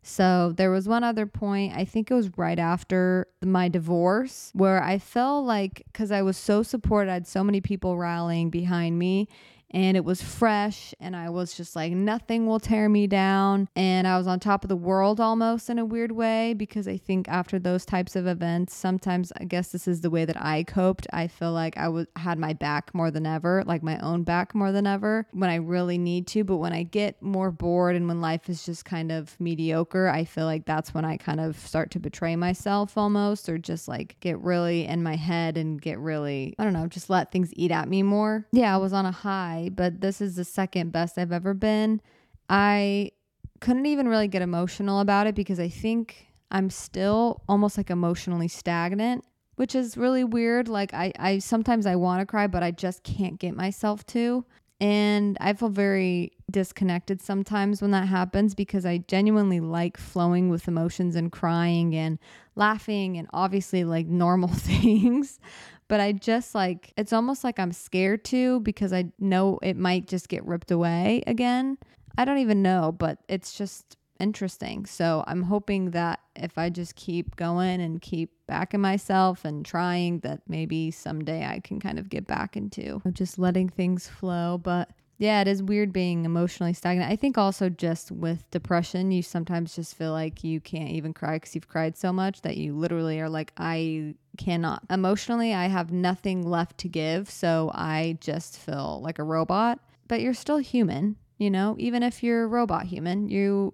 So 0.08 0.54
there 0.56 0.70
was 0.70 0.88
one 0.88 1.04
other 1.04 1.26
point, 1.26 1.74
I 1.76 1.84
think 1.84 2.12
it 2.12 2.14
was 2.14 2.30
right 2.38 2.60
after 2.60 3.26
my 3.44 3.70
divorce, 3.70 4.52
where 4.54 4.82
I 4.82 5.00
felt 5.00 5.48
like 5.48 5.82
because 5.92 6.12
I 6.12 6.22
was 6.22 6.38
so 6.38 6.62
supported, 6.62 7.10
I 7.10 7.16
had 7.16 7.28
so 7.28 7.44
many 7.44 7.60
people 7.60 7.98
rallying 7.98 8.52
behind 8.52 9.00
me 9.00 9.28
and 9.72 9.98
it 9.98 10.06
was 10.06 10.22
fresh 10.22 10.94
and 11.00 11.16
I 11.16 11.30
was 11.30 11.56
just 11.56 11.76
like 11.76 11.92
nothing 11.92 12.48
will 12.48 12.60
tear 12.60 12.88
me 12.88 13.08
down. 13.08 13.68
And 13.76 14.08
I 14.08 14.18
was 14.18 14.28
on 14.28 14.40
top 14.40 14.64
of 14.64 14.70
the 14.70 14.76
world 14.76 15.20
almost 15.20 15.70
in 15.70 15.80
a 15.80 15.86
weird 15.86 16.12
way 16.12 16.54
because 16.54 16.88
I 16.88 16.98
think 16.98 17.28
after 17.28 17.60
those 17.60 17.86
types 17.86 18.16
of 18.16 18.28
events 18.28 18.76
sometimes 18.76 19.34
I 19.40 19.44
guess 19.46 19.72
this 19.72 19.88
is 19.88 20.02
the 20.02 20.10
way 20.10 20.26
that 20.26 20.42
I 20.42 20.64
coped 20.64 21.08
I 21.12 21.28
feel 21.28 21.52
like 21.52 21.78
I 21.78 21.90
was 21.90 22.08
had 22.16 22.40
my 22.40 22.54
back 22.54 22.94
more 22.94 23.12
than 23.12 23.26
ever 23.26 23.64
like 23.66 23.84
my 23.84 24.00
own 24.00 24.24
back 24.24 24.56
more 24.56 24.72
than 24.72 24.88
ever 24.88 25.28
when 25.32 25.50
I 25.50 25.56
really 25.56 25.98
need 25.98 26.28
to. 26.28 26.44
But 26.44 26.58
when 26.58 26.74
I 26.74 26.84
get 26.84 27.22
more 27.22 27.52
bored 27.52 27.96
and 27.96 28.08
when 28.08 28.22
life 28.22 28.50
is 28.50 28.66
just 28.66 28.86
kind 28.86 29.12
of 29.12 29.36
mediocre 29.40 30.08
I 30.08 30.24
feel 30.24 30.46
like 30.46 30.66
that's 30.66 30.94
when 30.94 31.06
I 31.06 31.18
kind 31.18 31.40
of 31.40 31.58
start 31.58 31.92
to 31.92 32.00
betray 32.00 32.36
myself 32.36 32.98
almost 32.98 33.50
or 33.50 33.58
just 33.58 33.88
like 33.88 34.16
get 34.20 34.40
really 34.40 34.86
in 34.86 35.04
my 35.04 35.16
head 35.16 35.58
and 35.58 35.82
get 35.82 36.00
really 36.00 36.56
I 36.60 36.64
don't 36.64 36.74
know 36.74 36.88
just 36.88 37.10
let 37.10 37.32
things 37.32 37.52
eat 37.54 37.72
at 37.72 37.90
me 37.90 38.04
more. 38.04 38.48
Yeah 38.52 38.74
I 38.74 38.78
was 38.78 38.94
on 38.94 39.06
a 39.06 39.12
high 39.12 39.65
high, 39.66 39.70
but 39.70 40.02
this 40.02 40.22
is 40.22 40.36
the 40.36 40.46
second 40.46 40.92
best 40.92 41.18
I've 41.18 41.32
ever 41.32 41.54
been. 41.54 42.02
I 42.50 43.12
couldn't 43.60 43.86
even 43.86 44.08
really 44.08 44.28
get 44.28 44.42
emotional 44.42 45.00
about 45.00 45.28
it 45.28 45.36
because 45.36 45.60
I 45.60 45.70
think 45.70 46.28
I'm 46.52 46.70
still 46.70 47.42
almost 47.48 47.78
like 47.78 47.90
emotionally 47.90 48.48
stagnant, 48.48 49.26
which 49.56 49.76
is 49.76 49.98
really 49.98 50.24
weird. 50.24 50.68
Like 50.68 50.94
I, 50.94 51.12
I 51.18 51.40
sometimes 51.40 51.86
I 51.86 51.96
want 51.96 52.22
to 52.22 52.26
cry, 52.26 52.48
but 52.48 52.64
I 52.64 52.72
just 52.72 53.04
can't 53.04 53.40
get 53.40 53.56
myself 53.56 54.06
to. 54.08 54.46
And 54.82 55.38
I 55.40 55.54
feel 55.54 55.70
very 55.70 56.34
disconnected 56.52 57.22
sometimes 57.22 57.82
when 57.82 57.92
that 57.92 58.10
happens 58.10 58.54
because 58.54 58.86
I 58.86 58.98
genuinely 58.98 59.62
like 59.62 59.96
flowing 59.96 60.50
with 60.50 60.68
emotions 60.68 61.16
and 61.16 61.32
crying 61.32 61.96
and 61.96 62.20
laughing 62.56 63.18
and 63.18 63.28
obviously 63.34 63.86
like 63.86 64.06
normal 64.06 64.50
things. 64.54 65.40
But 65.88 66.00
I 66.00 66.14
just 66.14 66.56
like, 66.56 66.94
it's 66.98 67.14
almost 67.14 67.44
like 67.44 67.60
I'm 67.60 67.72
scared 67.72 68.26
to 68.26 68.60
because 68.62 68.92
I 68.92 69.12
know 69.20 69.60
it 69.62 69.78
might 69.78 70.08
just 70.08 70.30
get 70.30 70.46
ripped 70.46 70.72
away 70.72 71.24
again. 71.28 71.78
I 72.18 72.26
don't 72.26 72.40
even 72.40 72.62
know, 72.62 72.92
but 72.92 73.20
it's 73.28 73.58
just 73.58 73.98
interesting. 74.20 74.86
So 74.86 75.24
I'm 75.28 75.44
hoping 75.44 75.92
that 75.92 76.22
if 76.36 76.58
I 76.58 76.70
just 76.70 76.96
keep 76.96 77.36
going 77.36 77.82
and 77.82 78.02
keep 78.02 78.32
backing 78.48 78.82
myself 78.82 79.46
and 79.46 79.66
trying, 79.66 80.20
that 80.20 80.42
maybe 80.48 80.92
someday 80.92 81.46
I 81.46 81.60
can 81.60 81.80
kind 81.80 82.00
of 82.00 82.10
get 82.10 82.26
back 82.26 82.56
into 82.56 83.02
just 83.12 83.38
letting 83.38 83.70
things 83.70 84.08
flow. 84.08 84.58
But 84.58 84.90
yeah, 85.18 85.42
it 85.42 85.48
is 85.48 85.64
weird 85.64 85.94
being 85.94 86.26
emotionally 86.26 86.74
stagnant. 86.74 87.12
I 87.12 87.16
think 87.16 87.38
also 87.38 87.70
just 87.70 88.12
with 88.12 88.50
depression, 88.52 89.12
you 89.12 89.22
sometimes 89.22 89.76
just 89.76 89.96
feel 89.96 90.12
like 90.12 90.44
you 90.44 90.60
can't 90.60 90.90
even 90.90 91.14
cry 91.14 91.38
because 91.38 91.56
you've 91.56 91.70
cried 91.70 91.98
so 91.98 92.12
much 92.12 92.42
that 92.42 92.58
you 92.58 92.76
literally 92.76 93.20
are 93.22 93.30
like, 93.30 93.54
I 93.58 94.16
cannot. 94.38 94.84
Emotionally, 94.90 95.54
I 95.54 95.68
have 95.68 95.92
nothing 95.92 96.46
left 96.46 96.78
to 96.80 96.90
give. 96.90 97.30
So 97.30 97.72
I 97.74 98.18
just 98.20 98.58
feel 98.58 99.00
like 99.02 99.20
a 99.20 99.24
robot. 99.24 99.80
But 100.08 100.22
you're 100.22 100.34
still 100.34 100.58
human, 100.58 101.16
you 101.38 101.50
know? 101.50 101.76
Even 101.80 102.04
if 102.04 102.22
you're 102.22 102.44
a 102.44 102.48
robot 102.48 102.84
human, 102.84 103.30
you 103.30 103.74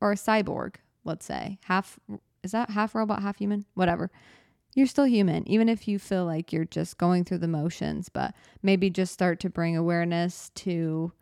or 0.00 0.12
a 0.12 0.16
cyborg, 0.16 0.76
let's 1.04 1.26
say, 1.26 1.58
half 1.64 1.98
is 2.42 2.52
that 2.52 2.70
half 2.70 2.94
robot, 2.94 3.22
half 3.22 3.38
human? 3.38 3.64
Whatever. 3.74 4.10
You're 4.76 4.86
still 4.86 5.06
human, 5.06 5.48
even 5.48 5.70
if 5.70 5.88
you 5.88 5.98
feel 5.98 6.26
like 6.26 6.52
you're 6.52 6.66
just 6.66 6.98
going 6.98 7.24
through 7.24 7.38
the 7.38 7.48
motions, 7.48 8.10
but 8.10 8.34
maybe 8.62 8.90
just 8.90 9.10
start 9.10 9.40
to 9.40 9.48
bring 9.48 9.74
awareness 9.74 10.50
to 10.56 11.12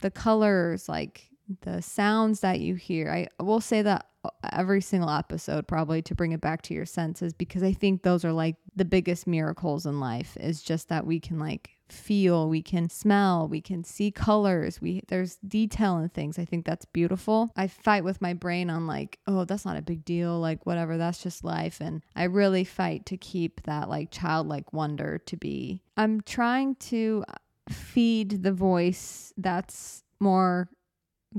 the 0.00 0.10
colors, 0.10 0.90
like 0.90 1.30
the 1.62 1.80
sounds 1.80 2.40
that 2.40 2.60
you 2.60 2.74
hear. 2.74 3.10
I 3.10 3.42
will 3.42 3.62
say 3.62 3.80
that 3.80 4.08
every 4.52 4.80
single 4.80 5.10
episode 5.10 5.66
probably 5.66 6.02
to 6.02 6.14
bring 6.14 6.32
it 6.32 6.40
back 6.40 6.62
to 6.62 6.74
your 6.74 6.86
senses 6.86 7.32
because 7.32 7.62
I 7.62 7.72
think 7.72 8.02
those 8.02 8.24
are 8.24 8.32
like 8.32 8.56
the 8.76 8.84
biggest 8.84 9.26
miracles 9.26 9.86
in 9.86 9.98
life 10.00 10.36
is 10.38 10.62
just 10.62 10.88
that 10.88 11.06
we 11.06 11.18
can 11.18 11.38
like 11.38 11.70
feel, 11.88 12.48
we 12.48 12.62
can 12.62 12.88
smell, 12.88 13.48
we 13.48 13.60
can 13.60 13.84
see 13.84 14.10
colors. 14.10 14.80
We 14.80 15.02
there's 15.08 15.36
detail 15.46 15.98
in 15.98 16.08
things. 16.08 16.38
I 16.38 16.44
think 16.44 16.64
that's 16.64 16.84
beautiful. 16.86 17.50
I 17.56 17.66
fight 17.66 18.04
with 18.04 18.20
my 18.20 18.32
brain 18.32 18.70
on 18.70 18.86
like, 18.86 19.18
oh, 19.26 19.44
that's 19.44 19.64
not 19.64 19.76
a 19.76 19.82
big 19.82 20.04
deal, 20.04 20.38
like 20.38 20.64
whatever, 20.66 20.96
that's 20.96 21.22
just 21.22 21.44
life 21.44 21.80
and 21.80 22.02
I 22.14 22.24
really 22.24 22.64
fight 22.64 23.06
to 23.06 23.16
keep 23.16 23.62
that 23.62 23.88
like 23.88 24.10
childlike 24.10 24.72
wonder 24.72 25.18
to 25.26 25.36
be. 25.36 25.82
I'm 25.96 26.20
trying 26.20 26.76
to 26.76 27.24
uh, 27.28 27.34
feed 27.68 28.42
the 28.42 28.52
voice 28.52 29.32
that's 29.36 30.04
more 30.20 30.68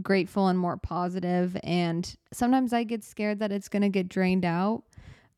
grateful 0.01 0.47
and 0.47 0.57
more 0.57 0.77
positive 0.77 1.57
and 1.63 2.15
sometimes 2.31 2.73
I 2.73 2.83
get 2.83 3.03
scared 3.03 3.39
that 3.39 3.51
it's 3.51 3.69
going 3.69 3.83
to 3.83 3.89
get 3.89 4.09
drained 4.09 4.45
out 4.45 4.83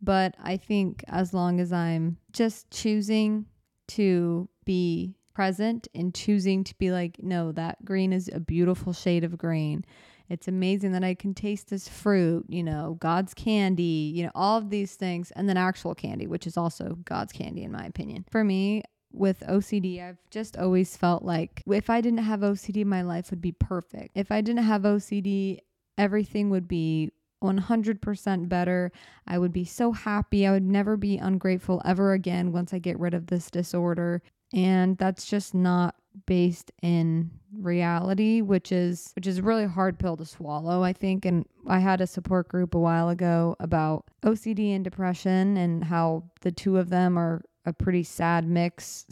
but 0.02 0.36
I 0.42 0.58
think 0.58 1.04
as 1.08 1.34
long 1.34 1.60
as 1.60 1.74
I'm 1.74 2.18
just 2.32 2.70
choosing 2.72 3.46
to 3.90 4.48
be 4.66 5.16
present 5.34 5.88
and 5.94 6.14
choosing 6.14 6.64
to 6.64 6.76
be 6.76 6.92
like, 6.92 7.18
no, 7.22 7.52
that 7.52 7.84
green 7.84 8.14
is 8.14 8.30
a 8.34 8.40
beautiful 8.40 8.94
shade 8.94 9.24
of 9.24 9.38
green. 9.38 9.84
It's 10.28 10.48
amazing 10.48 10.94
that 10.94 11.04
I 11.04 11.14
can 11.14 11.36
taste 11.36 11.70
this 11.70 11.88
fruit, 11.88 12.46
you 12.50 12.64
know, 12.64 12.98
God's 13.00 13.36
candy, 13.36 14.12
you 14.16 14.24
know, 14.24 14.32
all 14.34 14.58
of 14.58 14.72
these 14.72 14.96
things, 14.96 15.30
and 15.32 15.48
then 15.48 15.58
actual 15.58 15.94
candy, 15.94 16.26
which 16.26 16.48
is 16.48 16.58
also 16.58 16.98
God's 17.06 17.32
candy, 17.32 17.64
in 17.64 17.72
my 17.72 17.86
opinion. 17.86 18.26
For 18.32 18.44
me, 18.44 18.84
with 19.16 19.42
OCD, 19.48 20.02
I've 20.02 20.18
just 20.30 20.58
always 20.58 20.96
felt 20.96 21.24
like 21.24 21.64
if 21.68 21.90
I 21.90 22.02
didn't 22.02 22.20
have 22.20 22.42
OCD, 22.42 22.86
my 22.86 23.02
life 23.02 23.30
would 23.30 23.42
be 23.42 23.54
perfect. 23.54 24.12
If 24.16 24.32
I 24.32 24.42
didn't 24.42 24.64
have 24.64 24.84
OCD, 24.84 25.60
everything 25.98 26.50
would 26.50 26.68
be 26.68 27.12
100% 27.44 28.50
better. 28.50 28.92
I 29.28 29.38
would 29.38 29.54
be 29.54 29.66
so 29.66 29.92
happy. 29.92 30.48
I 30.48 30.52
would 30.52 30.64
never 30.64 30.98
be 30.98 31.18
ungrateful 31.18 31.82
ever 31.86 32.14
again 32.14 32.52
once 32.52 32.74
I 32.74 32.80
get 32.80 33.00
rid 33.00 33.14
of 33.14 33.28
this 33.28 33.50
disorder. 33.50 34.22
And 34.54 34.98
that's 34.98 35.26
just 35.26 35.54
not 35.54 35.96
based 36.28 36.72
in 36.82 37.32
reality, 37.52 38.42
which 38.42 38.72
is 38.72 39.12
which 39.16 39.28
is 39.28 39.40
a 39.40 39.44
really 39.44 39.66
hard 39.66 40.00
pill 40.00 40.16
to 40.18 40.26
swallow, 40.26 40.84
I 40.84 40.94
think. 40.94 41.26
And 41.26 41.46
I 41.68 41.80
had 41.80 42.00
a 42.00 42.08
support 42.08 42.48
group 42.48 42.74
a 42.74 42.80
while 42.80 43.10
ago 43.10 43.56
about 43.60 44.06
OCD 44.24 44.74
and 44.76 44.84
depression 44.84 45.58
and 45.58 45.84
how 45.84 46.24
the 46.42 46.52
two 46.52 46.78
of 46.78 46.90
them 46.90 47.18
are 47.18 47.42
a 47.66 47.74
pretty 47.74 48.04
sad 48.04 48.48
mix 48.48 49.06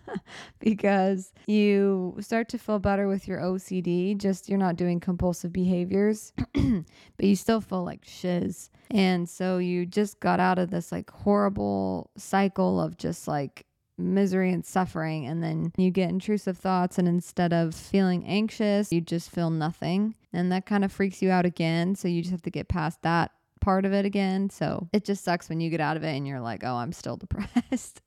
because 0.60 1.32
you 1.46 2.16
start 2.20 2.48
to 2.50 2.58
feel 2.58 2.78
better 2.78 3.08
with 3.08 3.26
your 3.26 3.38
OCD, 3.38 4.16
just 4.16 4.48
you're 4.48 4.58
not 4.58 4.76
doing 4.76 5.00
compulsive 5.00 5.52
behaviors, 5.52 6.32
but 6.54 6.84
you 7.26 7.36
still 7.36 7.60
feel 7.60 7.84
like 7.84 8.04
shiz. 8.04 8.70
And 8.90 9.28
so 9.28 9.58
you 9.58 9.86
just 9.86 10.20
got 10.20 10.40
out 10.40 10.58
of 10.58 10.70
this 10.70 10.92
like 10.92 11.10
horrible 11.10 12.10
cycle 12.16 12.80
of 12.80 12.96
just 12.96 13.28
like 13.28 13.66
misery 13.98 14.52
and 14.52 14.64
suffering 14.64 15.26
and 15.26 15.42
then 15.42 15.72
you 15.76 15.90
get 15.90 16.08
intrusive 16.08 16.56
thoughts 16.56 16.98
and 16.98 17.08
instead 17.08 17.52
of 17.52 17.74
feeling 17.74 18.24
anxious 18.26 18.92
you 18.92 19.00
just 19.00 19.28
feel 19.28 19.50
nothing 19.50 20.14
and 20.32 20.52
that 20.52 20.66
kind 20.66 20.84
of 20.84 20.92
freaks 20.92 21.20
you 21.20 21.30
out 21.30 21.44
again 21.44 21.96
so 21.96 22.06
you 22.06 22.22
just 22.22 22.30
have 22.30 22.40
to 22.42 22.50
get 22.50 22.68
past 22.68 23.02
that 23.02 23.32
part 23.60 23.84
of 23.84 23.92
it 23.92 24.04
again. 24.04 24.50
So 24.50 24.88
it 24.92 25.04
just 25.04 25.24
sucks 25.24 25.48
when 25.48 25.60
you 25.60 25.70
get 25.70 25.80
out 25.80 25.96
of 25.96 26.02
it 26.02 26.16
and 26.16 26.26
you're 26.26 26.40
like, 26.40 26.64
oh, 26.64 26.74
I'm 26.74 26.92
still 26.92 27.16
depressed. 27.18 28.00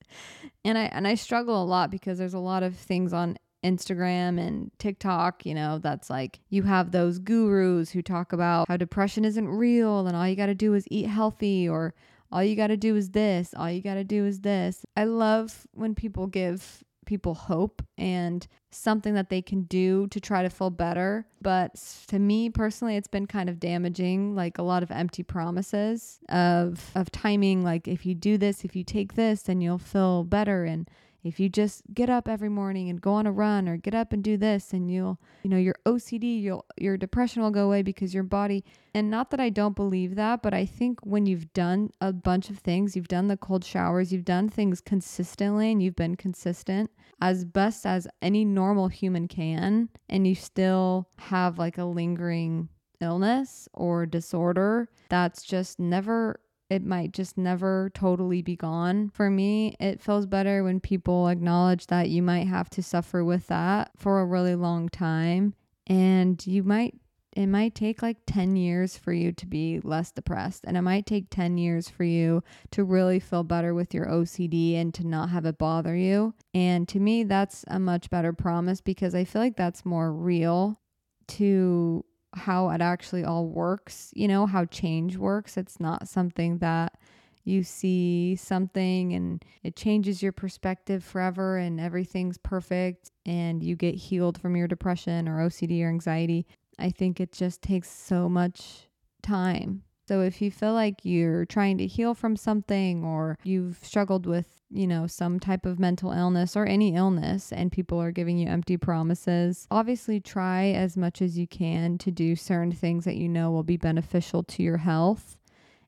and 0.66 0.78
I 0.78 0.84
and 0.86 1.08
I 1.08 1.16
struggle 1.16 1.62
a 1.62 1.66
lot 1.66 1.92
because 1.92 2.18
there's 2.18 2.34
a 2.34 2.40
lot 2.40 2.64
of 2.64 2.76
things 2.76 3.14
on 3.14 3.38
Instagram 3.64 4.40
and 4.40 4.72
TikTok, 4.80 5.46
you 5.46 5.54
know, 5.54 5.78
that's 5.78 6.10
like 6.10 6.40
you 6.50 6.64
have 6.64 6.92
those 6.92 7.20
gurus 7.20 7.92
who 7.92 8.02
talk 8.02 8.34
about 8.34 8.68
how 8.68 8.78
depression 8.78 9.24
isn't 9.24 9.48
real 9.48 10.08
and 10.08 10.18
all 10.18 10.28
you 10.28 10.36
got 10.36 10.48
to 10.48 10.56
do 10.56 10.74
is 10.74 10.86
eat 10.90 11.06
healthy 11.06 11.70
or 11.70 11.94
all 12.32 12.44
you 12.44 12.56
got 12.56 12.68
to 12.68 12.78
do 12.78 12.96
is 12.96 13.12
this, 13.12 13.54
all 13.56 13.70
you 13.70 13.82
got 13.82 13.96
to 13.96 14.04
do 14.04 14.26
is 14.26 14.42
this. 14.42 14.86
I 14.96 15.04
love 15.04 15.68
when 15.74 15.96
people 15.96 16.28
give 16.28 16.84
people 17.06 17.34
hope 17.34 17.82
and 17.98 18.48
something 18.72 19.14
that 19.16 19.30
they 19.30 19.42
can 19.42 19.64
do 19.64 20.08
to 20.08 20.20
try 20.20 20.44
to 20.44 20.50
feel 20.50 20.70
better. 20.70 21.26
But 21.42 21.76
to 22.08 22.20
me 22.20 22.50
personally, 22.50 22.96
it's 22.96 23.08
been 23.08 23.26
kind 23.26 23.50
of 23.50 23.60
damaging, 23.60 24.36
like 24.36 24.58
a 24.58 24.64
lot 24.64 24.84
of 24.84 24.92
empty 24.92 25.24
promises 25.24 26.20
of 26.30 26.92
of 26.96 27.12
timing 27.12 27.64
like 27.64 27.88
if 27.88 28.06
you 28.06 28.16
do 28.16 28.38
this, 28.38 28.64
if 28.64 28.76
you 28.76 28.84
take 28.84 29.16
this, 29.16 29.44
then 29.44 29.62
you'll 29.62 29.78
feel 29.78 30.24
better 30.24 30.66
and 30.66 30.90
if 31.24 31.40
you 31.40 31.50
just 31.50 31.84
get 31.94 32.10
up 32.10 32.28
every 32.28 32.50
morning 32.50 32.90
and 32.90 33.02
go 33.02 33.14
on 33.14 33.28
a 33.28 33.32
run 33.32 33.68
or 33.68 33.78
get 33.78 33.94
up 33.94 34.14
and 34.14 34.24
do 34.24 34.38
this 34.38 34.74
and 34.74 34.92
you'll 34.92 35.20
you 35.44 35.50
know 35.50 35.58
your 35.58 35.76
OCD 35.86 36.42
you'll 36.42 36.66
your 36.78 36.98
depression 36.98 37.42
will 37.42 37.52
go 37.52 37.66
away 37.66 37.82
because 37.82 38.14
your 38.14 38.24
body 38.24 38.64
and 38.94 39.10
not 39.10 39.30
that 39.32 39.40
I 39.40 39.50
don't 39.50 39.76
believe 39.76 40.16
that 40.16 40.42
but 40.42 40.54
I 40.54 40.66
think 40.66 41.00
when 41.02 41.26
you've 41.26 41.52
done 41.54 41.92
a 42.02 42.12
bunch 42.12 42.50
of 42.50 42.60
things 42.60 42.96
you've 42.96 43.08
done 43.08 43.28
the 43.28 43.38
cold 43.38 43.64
showers 43.64 44.12
you've 44.12 44.26
done 44.26 44.50
things 44.50 44.82
consistently 44.82 45.72
and 45.72 45.82
you've 45.82 45.96
been 45.96 46.16
consistent 46.16 46.92
as 47.22 47.46
best 47.46 47.86
as 47.86 48.08
any 48.22 48.44
normal 48.44 48.88
human 48.88 49.28
can 49.28 49.90
and 50.10 50.28
you 50.28 50.36
still 50.36 51.08
have 51.20 51.60
like 51.60 51.78
a 51.78 51.86
lingering 51.86 52.70
illness 53.00 53.68
or 53.74 54.06
disorder 54.06 54.88
that's 55.10 55.44
just 55.44 55.80
never 55.80 56.40
it 56.72 56.86
might 56.86 57.12
just 57.12 57.38
never 57.38 57.92
totally 57.94 58.42
be 58.42 58.56
gone. 58.56 59.10
For 59.10 59.30
me, 59.30 59.76
it 59.78 60.00
feels 60.00 60.26
better 60.26 60.64
when 60.64 60.80
people 60.80 61.28
acknowledge 61.28 61.88
that 61.88 62.10
you 62.10 62.24
might 62.24 62.48
have 62.48 62.70
to 62.72 62.82
suffer 62.82 63.26
with 63.26 63.48
that 63.48 63.92
for 63.98 64.22
a 64.22 64.26
really 64.26 64.56
long 64.56 64.88
time 64.88 65.54
and 65.88 66.46
you 66.48 66.64
might 66.64 66.96
it 67.34 67.48
might 67.48 67.76
take 67.76 68.02
like 68.02 68.18
10 68.26 68.58
years 68.58 68.98
for 68.98 69.14
you 69.14 69.32
to 69.32 69.46
be 69.46 69.80
less 69.84 70.12
depressed 70.12 70.66
and 70.66 70.76
it 70.76 70.82
might 70.82 71.06
take 71.06 71.30
10 71.30 71.58
years 71.58 71.90
for 71.90 72.04
you 72.04 72.44
to 72.72 72.84
really 72.84 73.20
feel 73.20 73.44
better 73.44 73.74
with 73.74 73.94
your 73.94 74.06
OCD 74.06 74.76
and 74.76 74.94
to 74.94 75.08
not 75.08 75.30
have 75.30 75.46
it 75.46 75.58
bother 75.58 75.96
you. 75.96 76.34
And 76.54 76.88
to 76.90 77.00
me 77.00 77.24
that's 77.24 77.64
a 77.68 77.80
much 77.80 78.10
better 78.10 78.34
promise 78.34 78.82
because 78.82 79.14
I 79.16 79.26
feel 79.26 79.42
like 79.42 79.56
that's 79.56 79.86
more 79.86 80.12
real 80.14 80.80
to 81.28 82.04
how 82.34 82.70
it 82.70 82.82
actually 82.82 83.24
all 83.24 83.48
works, 83.48 84.12
you 84.16 84.28
know, 84.28 84.46
how 84.46 84.66
change 84.66 85.18
works. 85.18 85.58
It's 85.58 85.80
not 85.80 86.08
something 86.08 86.60
that 86.60 86.98
you 87.44 87.64
see 87.64 88.36
something 88.36 89.14
and 89.14 89.44
it 89.64 89.76
changes 89.76 90.22
your 90.22 90.32
perspective 90.32 91.04
forever 91.04 91.58
and 91.58 91.80
everything's 91.80 92.38
perfect 92.38 93.12
and 93.26 93.64
you 93.64 93.76
get 93.76 93.96
healed 93.96 94.40
from 94.40 94.56
your 94.56 94.68
depression 94.68 95.28
or 95.28 95.40
OCD 95.40 95.84
or 95.84 95.90
anxiety. 95.90 96.46
I 96.78 96.90
think 96.90 97.20
it 97.20 97.32
just 97.32 97.62
takes 97.62 97.90
so 97.90 98.30
much 98.30 98.88
time. 99.22 99.84
So 100.08 100.22
if 100.22 100.42
you 100.42 100.52
feel 100.52 100.74
like 100.74 101.04
you're 101.04 101.46
trying 101.46 101.78
to 101.78 101.88
heal 101.88 102.14
from 102.14 102.36
something 102.36 103.04
or 103.04 103.38
you've 103.44 103.80
struggled 103.82 104.26
with 104.26 104.61
you 104.72 104.88
know, 104.88 105.06
some 105.06 105.40
type 105.40 105.66
of 105.66 105.80
mental 105.80 106.12
illness 106.12 106.56
or 106.56 106.66
any 106.66 106.96
illness 106.96 107.52
and 107.52 107.72
people 107.72 108.02
are 108.02 108.12
giving 108.12 108.38
you 108.38 108.48
empty 108.48 108.78
promises, 108.78 109.68
obviously 109.70 110.20
try 110.20 110.68
as 110.68 110.96
much 110.96 111.22
as 111.22 111.38
you 111.38 111.48
can 111.48 111.98
to 111.98 112.12
do 112.12 112.36
certain 112.36 112.72
things 112.72 113.06
that 113.06 113.18
you 113.18 113.28
know 113.28 113.52
will 113.52 113.64
be 113.64 113.78
beneficial 113.78 114.44
to 114.44 114.64
your 114.64 114.78
health 114.78 115.38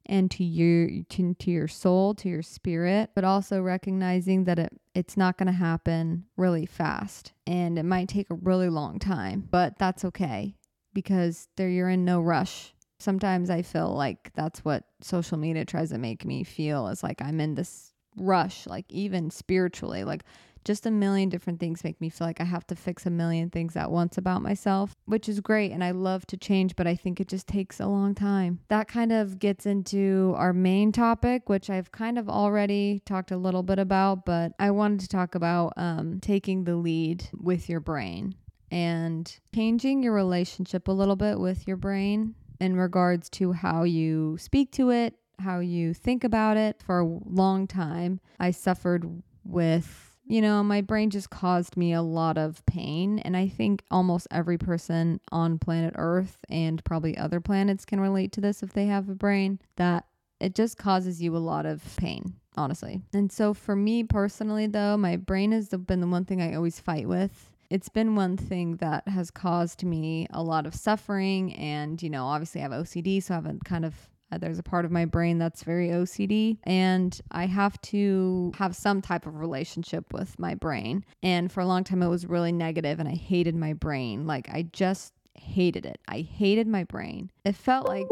and 0.05 0.29
to 0.31 0.43
your 0.43 1.03
to, 1.09 1.33
to 1.35 1.49
your 1.49 1.67
soul, 1.67 2.13
to 2.15 2.27
your 2.27 2.41
spirit, 2.41 3.11
but 3.15 3.23
also 3.23 3.61
recognizing 3.61 4.43
that 4.43 4.59
it 4.59 4.73
it's 4.93 5.17
not 5.17 5.37
going 5.37 5.47
to 5.47 5.53
happen 5.53 6.25
really 6.37 6.65
fast 6.65 7.31
and 7.47 7.79
it 7.79 7.83
might 7.83 8.09
take 8.09 8.29
a 8.29 8.35
really 8.35 8.69
long 8.69 8.99
time, 8.99 9.47
but 9.49 9.79
that's 9.79 10.05
okay 10.05 10.55
because 10.93 11.47
there 11.55 11.69
you're 11.69 11.89
in 11.89 12.05
no 12.05 12.21
rush. 12.21 12.73
Sometimes 12.99 13.49
I 13.49 13.61
feel 13.61 13.93
like 13.93 14.31
that's 14.33 14.63
what 14.63 14.83
social 15.01 15.37
media 15.37 15.65
tries 15.65 15.89
to 15.89 15.97
make 15.97 16.25
me 16.25 16.43
feel 16.43 16.87
is 16.87 17.01
like 17.01 17.21
I'm 17.21 17.39
in 17.39 17.55
this 17.55 17.92
rush, 18.17 18.67
like 18.67 18.85
even 18.89 19.29
spiritually, 19.29 20.03
like 20.03 20.23
just 20.65 20.85
a 20.85 20.91
million 20.91 21.29
different 21.29 21.59
things 21.59 21.83
make 21.83 21.99
me 21.99 22.09
feel 22.09 22.27
like 22.27 22.39
I 22.39 22.45
have 22.45 22.65
to 22.67 22.75
fix 22.75 23.05
a 23.05 23.09
million 23.09 23.49
things 23.49 23.75
at 23.75 23.91
once 23.91 24.17
about 24.17 24.41
myself, 24.41 24.95
which 25.05 25.27
is 25.27 25.39
great. 25.39 25.71
And 25.71 25.83
I 25.83 25.91
love 25.91 26.25
to 26.27 26.37
change, 26.37 26.75
but 26.75 26.87
I 26.87 26.95
think 26.95 27.19
it 27.19 27.27
just 27.27 27.47
takes 27.47 27.79
a 27.79 27.87
long 27.87 28.15
time. 28.15 28.59
That 28.69 28.87
kind 28.87 29.11
of 29.11 29.39
gets 29.39 29.65
into 29.65 30.33
our 30.37 30.53
main 30.53 30.91
topic, 30.91 31.49
which 31.49 31.69
I've 31.69 31.91
kind 31.91 32.17
of 32.17 32.29
already 32.29 33.01
talked 33.05 33.31
a 33.31 33.37
little 33.37 33.63
bit 33.63 33.79
about, 33.79 34.25
but 34.25 34.53
I 34.59 34.71
wanted 34.71 35.01
to 35.01 35.07
talk 35.09 35.35
about 35.35 35.73
um, 35.77 36.19
taking 36.21 36.63
the 36.63 36.75
lead 36.75 37.27
with 37.33 37.69
your 37.69 37.79
brain 37.79 38.35
and 38.71 39.39
changing 39.53 40.01
your 40.01 40.13
relationship 40.13 40.87
a 40.87 40.91
little 40.91 41.15
bit 41.15 41.39
with 41.39 41.67
your 41.67 41.77
brain 41.77 42.35
in 42.59 42.75
regards 42.75 43.29
to 43.29 43.51
how 43.51 43.83
you 43.83 44.37
speak 44.39 44.71
to 44.71 44.89
it, 44.89 45.13
how 45.39 45.59
you 45.59 45.93
think 45.93 46.23
about 46.23 46.57
it. 46.57 46.81
For 46.81 46.99
a 46.99 47.05
long 47.05 47.67
time, 47.67 48.19
I 48.39 48.51
suffered 48.51 49.23
with 49.43 50.13
you 50.25 50.41
know, 50.41 50.63
my 50.63 50.81
brain 50.81 51.09
just 51.09 51.29
caused 51.29 51.75
me 51.75 51.93
a 51.93 52.01
lot 52.01 52.37
of 52.37 52.65
pain. 52.65 53.19
And 53.19 53.35
I 53.35 53.47
think 53.47 53.83
almost 53.91 54.27
every 54.31 54.57
person 54.57 55.19
on 55.31 55.59
planet 55.59 55.93
Earth 55.97 56.37
and 56.49 56.83
probably 56.83 57.17
other 57.17 57.39
planets 57.39 57.85
can 57.85 57.99
relate 57.99 58.31
to 58.33 58.41
this 58.41 58.63
if 58.63 58.73
they 58.73 58.85
have 58.85 59.09
a 59.09 59.15
brain, 59.15 59.59
that 59.75 60.05
it 60.39 60.55
just 60.55 60.77
causes 60.77 61.21
you 61.21 61.35
a 61.35 61.39
lot 61.39 61.65
of 61.65 61.83
pain, 61.97 62.35
honestly. 62.55 63.01
And 63.13 63.31
so 63.31 63.53
for 63.53 63.75
me 63.75 64.03
personally, 64.03 64.67
though, 64.67 64.97
my 64.97 65.17
brain 65.17 65.51
has 65.51 65.69
been 65.69 66.01
the 66.01 66.07
one 66.07 66.25
thing 66.25 66.41
I 66.41 66.55
always 66.55 66.79
fight 66.79 67.07
with. 67.07 67.49
It's 67.69 67.89
been 67.89 68.15
one 68.15 68.37
thing 68.37 68.77
that 68.77 69.07
has 69.07 69.31
caused 69.31 69.83
me 69.83 70.27
a 70.29 70.43
lot 70.43 70.65
of 70.65 70.75
suffering. 70.75 71.53
And, 71.55 72.01
you 72.01 72.09
know, 72.09 72.25
obviously 72.25 72.61
I 72.61 72.63
have 72.63 72.71
OCD, 72.71 73.21
so 73.21 73.33
I 73.33 73.37
have 73.37 73.45
a 73.45 73.57
kind 73.65 73.83
of 73.83 73.95
Uh, 74.33 74.37
there's 74.37 74.59
a 74.59 74.63
part 74.63 74.85
of 74.85 74.91
my 74.91 75.05
brain 75.05 75.37
that's 75.37 75.63
very 75.63 75.89
OCD, 75.89 76.57
and 76.63 77.19
I 77.31 77.45
have 77.45 77.79
to 77.81 78.51
have 78.55 78.75
some 78.75 79.01
type 79.01 79.25
of 79.25 79.39
relationship 79.39 80.11
with 80.11 80.37
my 80.39 80.55
brain. 80.55 81.05
And 81.21 81.51
for 81.51 81.61
a 81.61 81.65
long 81.65 81.83
time, 81.83 82.01
it 82.01 82.07
was 82.07 82.25
really 82.25 82.51
negative, 82.51 82.99
and 82.99 83.07
I 83.07 83.15
hated 83.15 83.55
my 83.55 83.73
brain. 83.73 84.25
Like, 84.25 84.49
I 84.49 84.63
just 84.73 85.13
hated 85.35 85.85
it. 85.85 85.99
I 86.07 86.21
hated 86.21 86.67
my 86.67 86.83
brain. 86.83 87.31
It 87.45 87.55
felt 87.55 87.87
like 87.87 88.07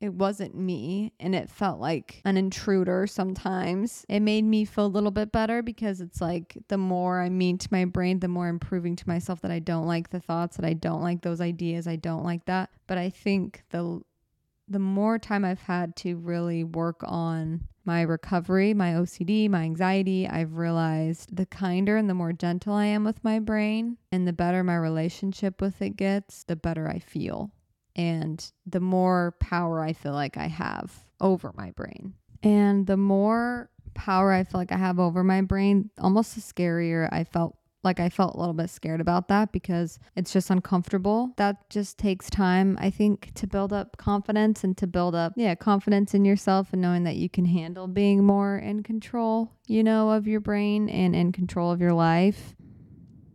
it 0.00 0.12
wasn't 0.12 0.56
me 0.56 1.12
and 1.20 1.32
it 1.32 1.48
felt 1.48 1.78
like 1.78 2.20
an 2.24 2.36
intruder 2.36 3.06
sometimes. 3.06 4.04
It 4.08 4.18
made 4.18 4.44
me 4.44 4.64
feel 4.64 4.86
a 4.86 4.88
little 4.88 5.12
bit 5.12 5.30
better 5.30 5.62
because 5.62 6.00
it's 6.00 6.20
like 6.20 6.58
the 6.66 6.76
more 6.76 7.20
I 7.20 7.28
mean 7.28 7.56
to 7.58 7.68
my 7.70 7.84
brain, 7.84 8.18
the 8.18 8.26
more 8.26 8.48
I'm 8.48 8.58
proving 8.58 8.96
to 8.96 9.08
myself 9.08 9.40
that 9.42 9.52
I 9.52 9.60
don't 9.60 9.86
like 9.86 10.10
the 10.10 10.18
thoughts, 10.18 10.56
that 10.56 10.66
I 10.66 10.72
don't 10.72 11.02
like 11.02 11.22
those 11.22 11.40
ideas, 11.40 11.86
I 11.86 11.96
don't 11.96 12.24
like 12.24 12.44
that. 12.46 12.70
But 12.88 12.98
I 12.98 13.10
think 13.10 13.62
the 13.70 14.02
the 14.72 14.78
more 14.78 15.18
time 15.18 15.44
I've 15.44 15.60
had 15.60 15.94
to 15.96 16.16
really 16.16 16.64
work 16.64 17.00
on 17.04 17.68
my 17.84 18.02
recovery, 18.02 18.74
my 18.74 18.92
OCD, 18.92 19.48
my 19.48 19.62
anxiety, 19.62 20.28
I've 20.28 20.56
realized 20.56 21.34
the 21.36 21.46
kinder 21.46 21.96
and 21.96 22.08
the 22.08 22.14
more 22.14 22.32
gentle 22.32 22.74
I 22.74 22.86
am 22.86 23.04
with 23.04 23.22
my 23.24 23.38
brain 23.38 23.98
and 24.12 24.26
the 24.26 24.32
better 24.32 24.62
my 24.62 24.76
relationship 24.76 25.60
with 25.60 25.82
it 25.82 25.96
gets, 25.96 26.44
the 26.44 26.56
better 26.56 26.88
I 26.88 27.00
feel. 27.00 27.50
And 27.96 28.44
the 28.64 28.80
more 28.80 29.36
power 29.40 29.82
I 29.82 29.92
feel 29.92 30.12
like 30.12 30.36
I 30.36 30.46
have 30.46 31.04
over 31.20 31.52
my 31.56 31.72
brain. 31.72 32.14
And 32.42 32.86
the 32.86 32.96
more 32.96 33.70
power 33.94 34.32
I 34.32 34.44
feel 34.44 34.60
like 34.60 34.72
I 34.72 34.78
have 34.78 34.98
over 34.98 35.22
my 35.22 35.42
brain, 35.42 35.90
almost 35.98 36.34
the 36.34 36.40
scarier 36.40 37.08
I 37.12 37.24
felt 37.24 37.56
like 37.84 37.98
I 37.98 38.08
felt 38.08 38.34
a 38.34 38.38
little 38.38 38.54
bit 38.54 38.70
scared 38.70 39.00
about 39.00 39.28
that 39.28 39.52
because 39.52 39.98
it's 40.14 40.32
just 40.32 40.50
uncomfortable. 40.50 41.32
That 41.36 41.68
just 41.68 41.98
takes 41.98 42.30
time, 42.30 42.78
I 42.80 42.90
think, 42.90 43.32
to 43.34 43.46
build 43.46 43.72
up 43.72 43.96
confidence 43.96 44.62
and 44.62 44.76
to 44.78 44.86
build 44.86 45.14
up, 45.14 45.32
yeah, 45.36 45.54
confidence 45.54 46.14
in 46.14 46.24
yourself 46.24 46.72
and 46.72 46.80
knowing 46.80 47.04
that 47.04 47.16
you 47.16 47.28
can 47.28 47.44
handle 47.44 47.88
being 47.88 48.24
more 48.24 48.56
in 48.56 48.82
control, 48.82 49.52
you 49.66 49.82
know, 49.82 50.10
of 50.10 50.26
your 50.26 50.40
brain 50.40 50.88
and 50.88 51.16
in 51.16 51.32
control 51.32 51.72
of 51.72 51.80
your 51.80 51.92
life. 51.92 52.54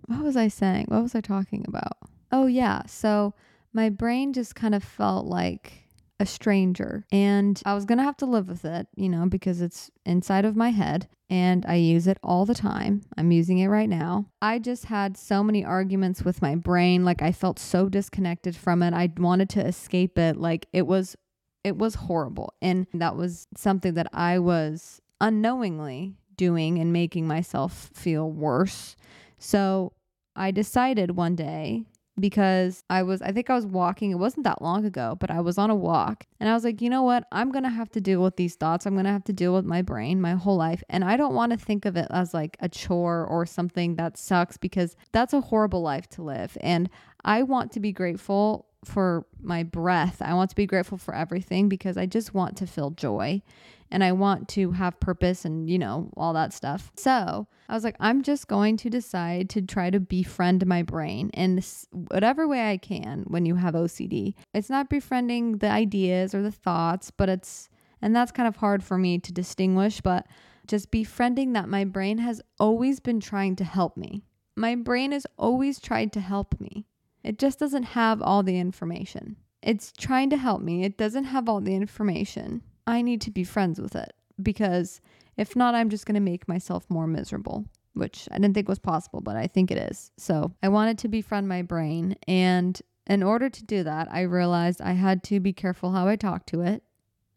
What 0.06 0.24
was 0.24 0.38
I 0.38 0.48
saying? 0.48 0.86
What 0.88 1.04
was 1.04 1.16
I 1.16 1.22
talking 1.22 1.66
about? 1.68 1.98
Oh, 2.32 2.48
yeah. 2.48 2.84
So 2.86 3.34
my 3.74 3.90
brain 3.90 4.32
just 4.32 4.56
kind 4.56 4.74
of 4.74 4.84
felt 4.84 5.26
like 5.26 5.87
a 6.20 6.26
stranger 6.26 7.06
and 7.12 7.62
I 7.66 7.74
was 7.74 7.86
going 7.86 8.00
to 8.00 8.04
have 8.04 8.18
to 8.18 8.26
live 8.26 8.48
with 8.48 8.66
it, 8.66 8.88
you 8.96 9.10
know, 9.10 9.28
because 9.28 9.62
it's 9.62 9.92
inside 10.06 10.46
of 10.46 10.56
my 10.56 10.70
head 10.70 11.08
and 11.30 11.66
I 11.68 11.76
use 11.76 12.08
it 12.08 12.18
all 12.24 12.46
the 12.46 12.56
time. 12.56 13.02
I'm 13.18 13.32
using 13.32 13.60
it 13.60 13.68
right 13.68 13.90
now. 13.90 14.26
I 14.42 14.60
just 14.60 14.86
had 14.86 15.18
so 15.18 15.44
many 15.44 15.64
arguments 15.64 16.24
with 16.24 16.42
my 16.42 16.56
brain 16.56 17.06
like 17.06 17.22
I 17.22 17.32
felt 17.32 17.60
so 17.60 17.90
disconnected 17.90 18.56
from 18.56 18.82
it. 18.82 18.94
I 18.94 19.12
wanted 19.18 19.50
to 19.52 19.66
escape 19.66 20.18
it 20.18 20.38
like 20.38 20.68
it 20.74 20.88
was 20.88 21.16
it 21.64 21.78
was 21.78 21.96
horrible 21.96 22.54
and 22.62 22.88
that 22.94 23.16
was 23.18 23.48
something 23.58 23.94
that 23.96 24.08
I 24.14 24.40
was 24.40 25.02
unknowingly 25.20 26.16
doing 26.38 26.78
and 26.80 26.94
making 26.94 27.28
myself 27.28 27.90
feel 27.94 28.32
worse. 28.32 28.96
So 29.38 29.94
I 30.36 30.52
decided 30.52 31.12
one 31.12 31.36
day 31.36 31.84
because 32.20 32.84
I 32.90 33.04
was, 33.04 33.22
I 33.22 33.32
think 33.32 33.50
I 33.50 33.56
was 33.56 33.66
walking. 33.66 34.12
It 34.12 34.16
wasn't 34.16 34.44
that 34.46 34.62
long 34.62 34.86
ago, 34.86 35.16
but 35.20 35.30
I 35.30 35.40
was 35.42 35.58
on 35.58 35.70
a 35.70 35.76
walk 35.76 36.26
and 36.40 36.50
I 36.50 36.54
was 36.54 36.64
like, 36.64 36.82
you 36.82 36.90
know 36.90 37.04
what? 37.04 37.26
I'm 37.32 37.52
going 37.52 37.64
to 37.64 37.70
have 37.70 37.90
to 37.92 38.02
deal 38.02 38.24
with 38.24 38.38
these 38.38 38.56
thoughts. 38.56 38.86
I'm 38.86 38.94
going 38.94 39.06
to 39.06 39.12
have 39.12 39.24
to 39.26 39.34
deal 39.34 39.54
with 39.54 39.66
my 39.66 39.82
brain 39.82 40.20
my 40.20 40.34
whole 40.34 40.58
life. 40.58 40.84
And 40.90 41.04
I 41.04 41.16
don't 41.18 41.36
want 41.36 41.52
to 41.52 41.58
think 41.58 41.86
of 41.86 41.96
it 41.96 42.08
as 42.10 42.34
like 42.34 42.58
a 42.60 42.70
chore 42.70 43.26
or 43.26 43.46
something 43.46 43.96
that 43.96 44.18
sucks 44.18 44.58
because 44.58 44.96
that's 45.12 45.34
a 45.34 45.42
horrible 45.42 45.82
life 45.82 46.10
to 46.12 46.24
live. 46.24 46.58
And 46.62 46.90
I 47.24 47.44
want 47.44 47.72
to 47.74 47.80
be 47.80 47.92
grateful 47.92 48.66
for 48.84 49.26
my 49.42 49.64
breath. 49.64 50.22
I 50.22 50.34
want 50.34 50.50
to 50.52 50.56
be 50.56 50.66
grateful 50.66 50.98
for 50.98 51.14
everything 51.14 51.70
because 51.70 51.98
I 51.98 52.06
just 52.06 52.34
want 52.34 52.58
to 52.58 52.68
feel 52.68 52.92
joy 52.92 53.42
and 53.92 54.04
I 54.04 54.12
want 54.12 54.50
to 54.50 54.72
have 54.72 55.00
purpose 55.00 55.46
and, 55.46 55.70
you 55.70 55.80
know, 55.80 56.12
all 56.18 56.34
that 56.34 56.54
stuff. 56.54 56.92
So 56.96 57.48
I 57.70 57.74
was 57.74 57.84
like, 57.84 57.96
I'm 58.00 58.22
just 58.22 58.48
going 58.48 58.78
to 58.78 58.90
decide 58.90 59.50
to 59.52 59.62
try 59.62 59.90
to 59.90 60.00
befriend 60.00 60.66
my 60.66 60.84
brain 60.84 61.30
in 61.32 61.62
whatever 61.92 62.48
way 62.48 62.70
I 62.70 62.78
can 62.78 63.24
when 63.28 63.46
you 63.46 63.56
have 63.56 63.74
OCD. 63.74 64.34
It's 64.54 64.70
not 64.70 64.90
befriending 64.90 65.60
the 65.60 65.70
ideas 65.70 66.36
or 66.36 66.42
the 66.42 66.52
thoughts, 66.52 67.12
but 67.12 67.30
it's, 67.30 67.70
and 68.02 68.16
that's 68.16 68.32
kind 68.32 68.48
of 68.48 68.58
hard 68.58 68.84
for 68.84 68.98
me 68.98 69.20
to 69.20 69.34
distinguish, 69.34 70.02
but 70.02 70.28
just 70.68 70.92
befriending 70.92 71.54
that 71.54 71.70
my 71.70 71.86
brain 71.86 72.18
has 72.20 72.42
always 72.60 73.00
been 73.00 73.20
trying 73.20 73.56
to 73.56 73.64
help 73.64 73.96
me. 73.98 74.24
My 74.56 74.76
brain 74.76 75.12
has 75.12 75.26
always 75.38 75.80
tried 75.80 76.12
to 76.14 76.20
help 76.20 76.60
me. 76.60 76.86
It 77.24 77.40
just 77.40 77.60
doesn't 77.60 77.84
have 77.84 78.22
all 78.22 78.44
the 78.44 78.60
information. 78.60 79.38
It's 79.62 79.92
trying 79.92 80.30
to 80.30 80.38
help 80.38 80.62
me. 80.62 80.84
It 80.84 80.98
doesn't 80.98 81.26
have 81.26 81.50
all 81.50 81.62
the 81.62 81.76
information. 81.76 82.62
I 82.88 83.02
need 83.02 83.22
to 83.22 83.32
be 83.32 83.44
friends 83.44 83.80
with 83.80 83.96
it 83.96 84.14
because 84.42 85.02
if 85.36 85.56
not, 85.56 85.76
I'm 85.76 85.90
just 85.90 86.06
going 86.06 86.16
to 86.16 86.22
make 86.22 86.48
myself 86.48 86.90
more 86.90 87.06
miserable, 87.06 87.66
which 87.94 88.28
I 88.32 88.40
didn't 88.40 88.56
think 88.56 88.70
was 88.70 88.80
possible, 88.80 89.22
but 89.22 89.36
I 89.36 89.46
think 89.48 89.70
it 89.70 89.78
is. 89.92 90.12
So 90.18 90.54
I 90.64 90.70
wanted 90.70 90.98
to 91.00 91.08
befriend 91.10 91.48
my 91.48 91.62
brain. 91.62 92.16
And 92.28 92.82
in 93.06 93.22
order 93.22 93.50
to 93.50 93.64
do 93.64 93.84
that, 93.84 94.08
I 94.12 94.22
realized 94.22 94.82
I 94.82 94.94
had 94.94 95.24
to 95.26 95.40
be 95.40 95.54
careful 95.54 95.92
how 95.92 96.08
I 96.08 96.16
talk 96.16 96.46
to 96.48 96.62
it, 96.62 96.82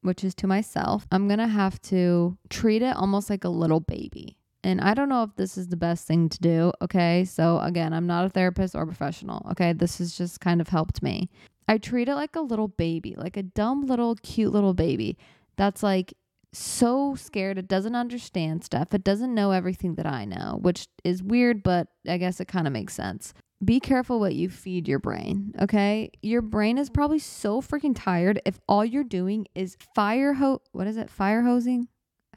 which 0.02 0.24
is 0.24 0.34
to 0.36 0.46
myself. 0.46 1.06
I'm 1.10 1.28
going 1.28 1.40
to 1.40 1.48
have 1.48 1.82
to 1.82 2.38
treat 2.48 2.82
it 2.82 2.96
almost 2.96 3.28
like 3.28 3.44
a 3.44 3.50
little 3.50 3.80
baby. 3.80 4.38
And 4.62 4.80
I 4.80 4.94
don't 4.94 5.08
know 5.08 5.22
if 5.22 5.34
this 5.36 5.56
is 5.56 5.68
the 5.68 5.76
best 5.76 6.06
thing 6.06 6.28
to 6.28 6.38
do. 6.38 6.72
Okay. 6.82 7.24
So, 7.24 7.58
again, 7.60 7.92
I'm 7.92 8.06
not 8.06 8.26
a 8.26 8.28
therapist 8.28 8.74
or 8.74 8.84
professional. 8.84 9.46
Okay. 9.52 9.72
This 9.72 9.98
has 9.98 10.16
just 10.16 10.40
kind 10.40 10.60
of 10.60 10.68
helped 10.68 11.02
me. 11.02 11.30
I 11.66 11.78
treat 11.78 12.08
it 12.08 12.14
like 12.14 12.36
a 12.36 12.40
little 12.40 12.68
baby, 12.68 13.14
like 13.16 13.36
a 13.36 13.42
dumb 13.42 13.86
little 13.86 14.16
cute 14.16 14.52
little 14.52 14.74
baby 14.74 15.16
that's 15.60 15.82
like 15.82 16.14
so 16.54 17.14
scared 17.14 17.58
it 17.58 17.68
doesn't 17.68 17.94
understand 17.94 18.64
stuff. 18.64 18.94
It 18.94 19.04
doesn't 19.04 19.34
know 19.34 19.50
everything 19.50 19.96
that 19.96 20.06
I 20.06 20.24
know, 20.24 20.58
which 20.62 20.88
is 21.04 21.22
weird, 21.22 21.62
but 21.62 21.88
I 22.08 22.16
guess 22.16 22.40
it 22.40 22.48
kind 22.48 22.66
of 22.66 22.72
makes 22.72 22.94
sense. 22.94 23.34
Be 23.62 23.78
careful 23.78 24.20
what 24.20 24.34
you 24.34 24.48
feed 24.48 24.88
your 24.88 24.98
brain, 24.98 25.52
okay? 25.60 26.12
Your 26.22 26.40
brain 26.40 26.78
is 26.78 26.88
probably 26.88 27.18
so 27.18 27.60
freaking 27.60 27.92
tired 27.94 28.40
if 28.46 28.58
all 28.66 28.86
you're 28.86 29.04
doing 29.04 29.48
is 29.54 29.76
fire 29.94 30.32
ho 30.32 30.62
what 30.72 30.86
is 30.86 30.96
it? 30.96 31.10
Fire 31.10 31.42
hosing? 31.42 31.88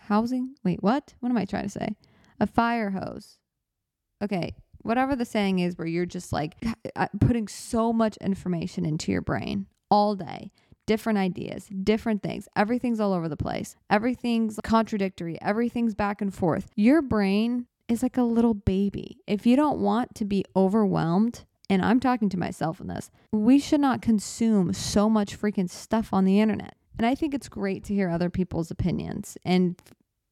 Housing? 0.01 0.55
Wait, 0.65 0.83
what? 0.83 1.13
What 1.21 1.29
am 1.29 1.37
I 1.37 1.45
trying 1.45 1.63
to 1.63 1.69
say? 1.69 1.95
A 2.41 2.45
fire 2.45 2.89
hose. 2.89 3.37
Okay, 4.21 4.53
whatever 4.81 5.15
the 5.15 5.23
saying 5.23 5.59
is 5.59 5.77
where 5.77 5.87
you're 5.87 6.05
just 6.05 6.33
like 6.33 6.57
uh, 6.97 7.07
putting 7.21 7.47
so 7.47 7.93
much 7.93 8.17
information 8.17 8.85
into 8.85 9.13
your 9.13 9.21
brain 9.21 9.67
all 9.89 10.13
day 10.13 10.51
different 10.85 11.19
ideas, 11.19 11.67
different 11.83 12.21
things. 12.21 12.47
Everything's 12.55 12.99
all 12.99 13.13
over 13.13 13.29
the 13.29 13.37
place. 13.37 13.75
Everything's 13.89 14.59
contradictory. 14.63 15.37
Everything's 15.41 15.95
back 15.95 16.21
and 16.21 16.33
forth. 16.33 16.69
Your 16.75 17.01
brain 17.01 17.67
is 17.87 18.03
like 18.03 18.17
a 18.17 18.23
little 18.23 18.53
baby. 18.53 19.19
If 19.27 19.45
you 19.45 19.55
don't 19.55 19.79
want 19.79 20.15
to 20.15 20.25
be 20.25 20.45
overwhelmed, 20.55 21.45
and 21.69 21.81
I'm 21.81 21.99
talking 21.99 22.29
to 22.29 22.37
myself 22.37 22.79
in 22.79 22.87
this, 22.87 23.09
we 23.31 23.59
should 23.59 23.81
not 23.81 24.01
consume 24.01 24.73
so 24.73 25.09
much 25.09 25.39
freaking 25.39 25.69
stuff 25.69 26.13
on 26.13 26.25
the 26.25 26.39
internet. 26.39 26.75
And 26.97 27.07
I 27.07 27.15
think 27.15 27.33
it's 27.33 27.49
great 27.49 27.83
to 27.85 27.93
hear 27.93 28.09
other 28.09 28.29
people's 28.29 28.69
opinions 28.69 29.37
and 29.43 29.81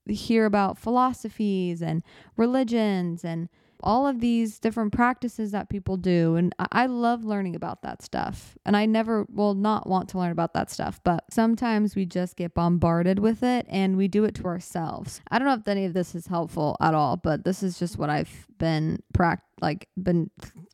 hear 0.05 0.45
about 0.45 0.77
philosophies 0.77 1.81
and 1.81 2.03
religions 2.37 3.23
and 3.23 3.49
all 3.83 4.07
of 4.07 4.19
these 4.19 4.59
different 4.59 4.91
practices 4.91 5.51
that 5.51 5.69
people 5.69 5.97
do. 5.97 6.35
And 6.35 6.53
I 6.71 6.85
love 6.85 7.23
learning 7.23 7.55
about 7.55 7.81
that 7.83 8.01
stuff. 8.01 8.57
And 8.65 8.75
I 8.77 8.85
never 8.85 9.25
will 9.29 9.53
not 9.53 9.87
want 9.87 10.09
to 10.09 10.17
learn 10.17 10.31
about 10.31 10.53
that 10.53 10.69
stuff, 10.69 10.99
but 11.03 11.23
sometimes 11.31 11.95
we 11.95 12.05
just 12.05 12.35
get 12.35 12.53
bombarded 12.53 13.19
with 13.19 13.43
it 13.43 13.65
and 13.69 13.97
we 13.97 14.07
do 14.07 14.23
it 14.23 14.35
to 14.35 14.45
ourselves. 14.45 15.21
I 15.29 15.39
don't 15.39 15.47
know 15.47 15.53
if 15.53 15.67
any 15.67 15.85
of 15.85 15.93
this 15.93 16.15
is 16.15 16.27
helpful 16.27 16.77
at 16.81 16.93
all, 16.93 17.17
but 17.17 17.43
this 17.43 17.63
is 17.63 17.79
just 17.79 17.97
what 17.97 18.09
I've 18.09 18.47
been 18.57 19.01
pract 19.13 19.41
like 19.61 19.87
been 20.01 20.29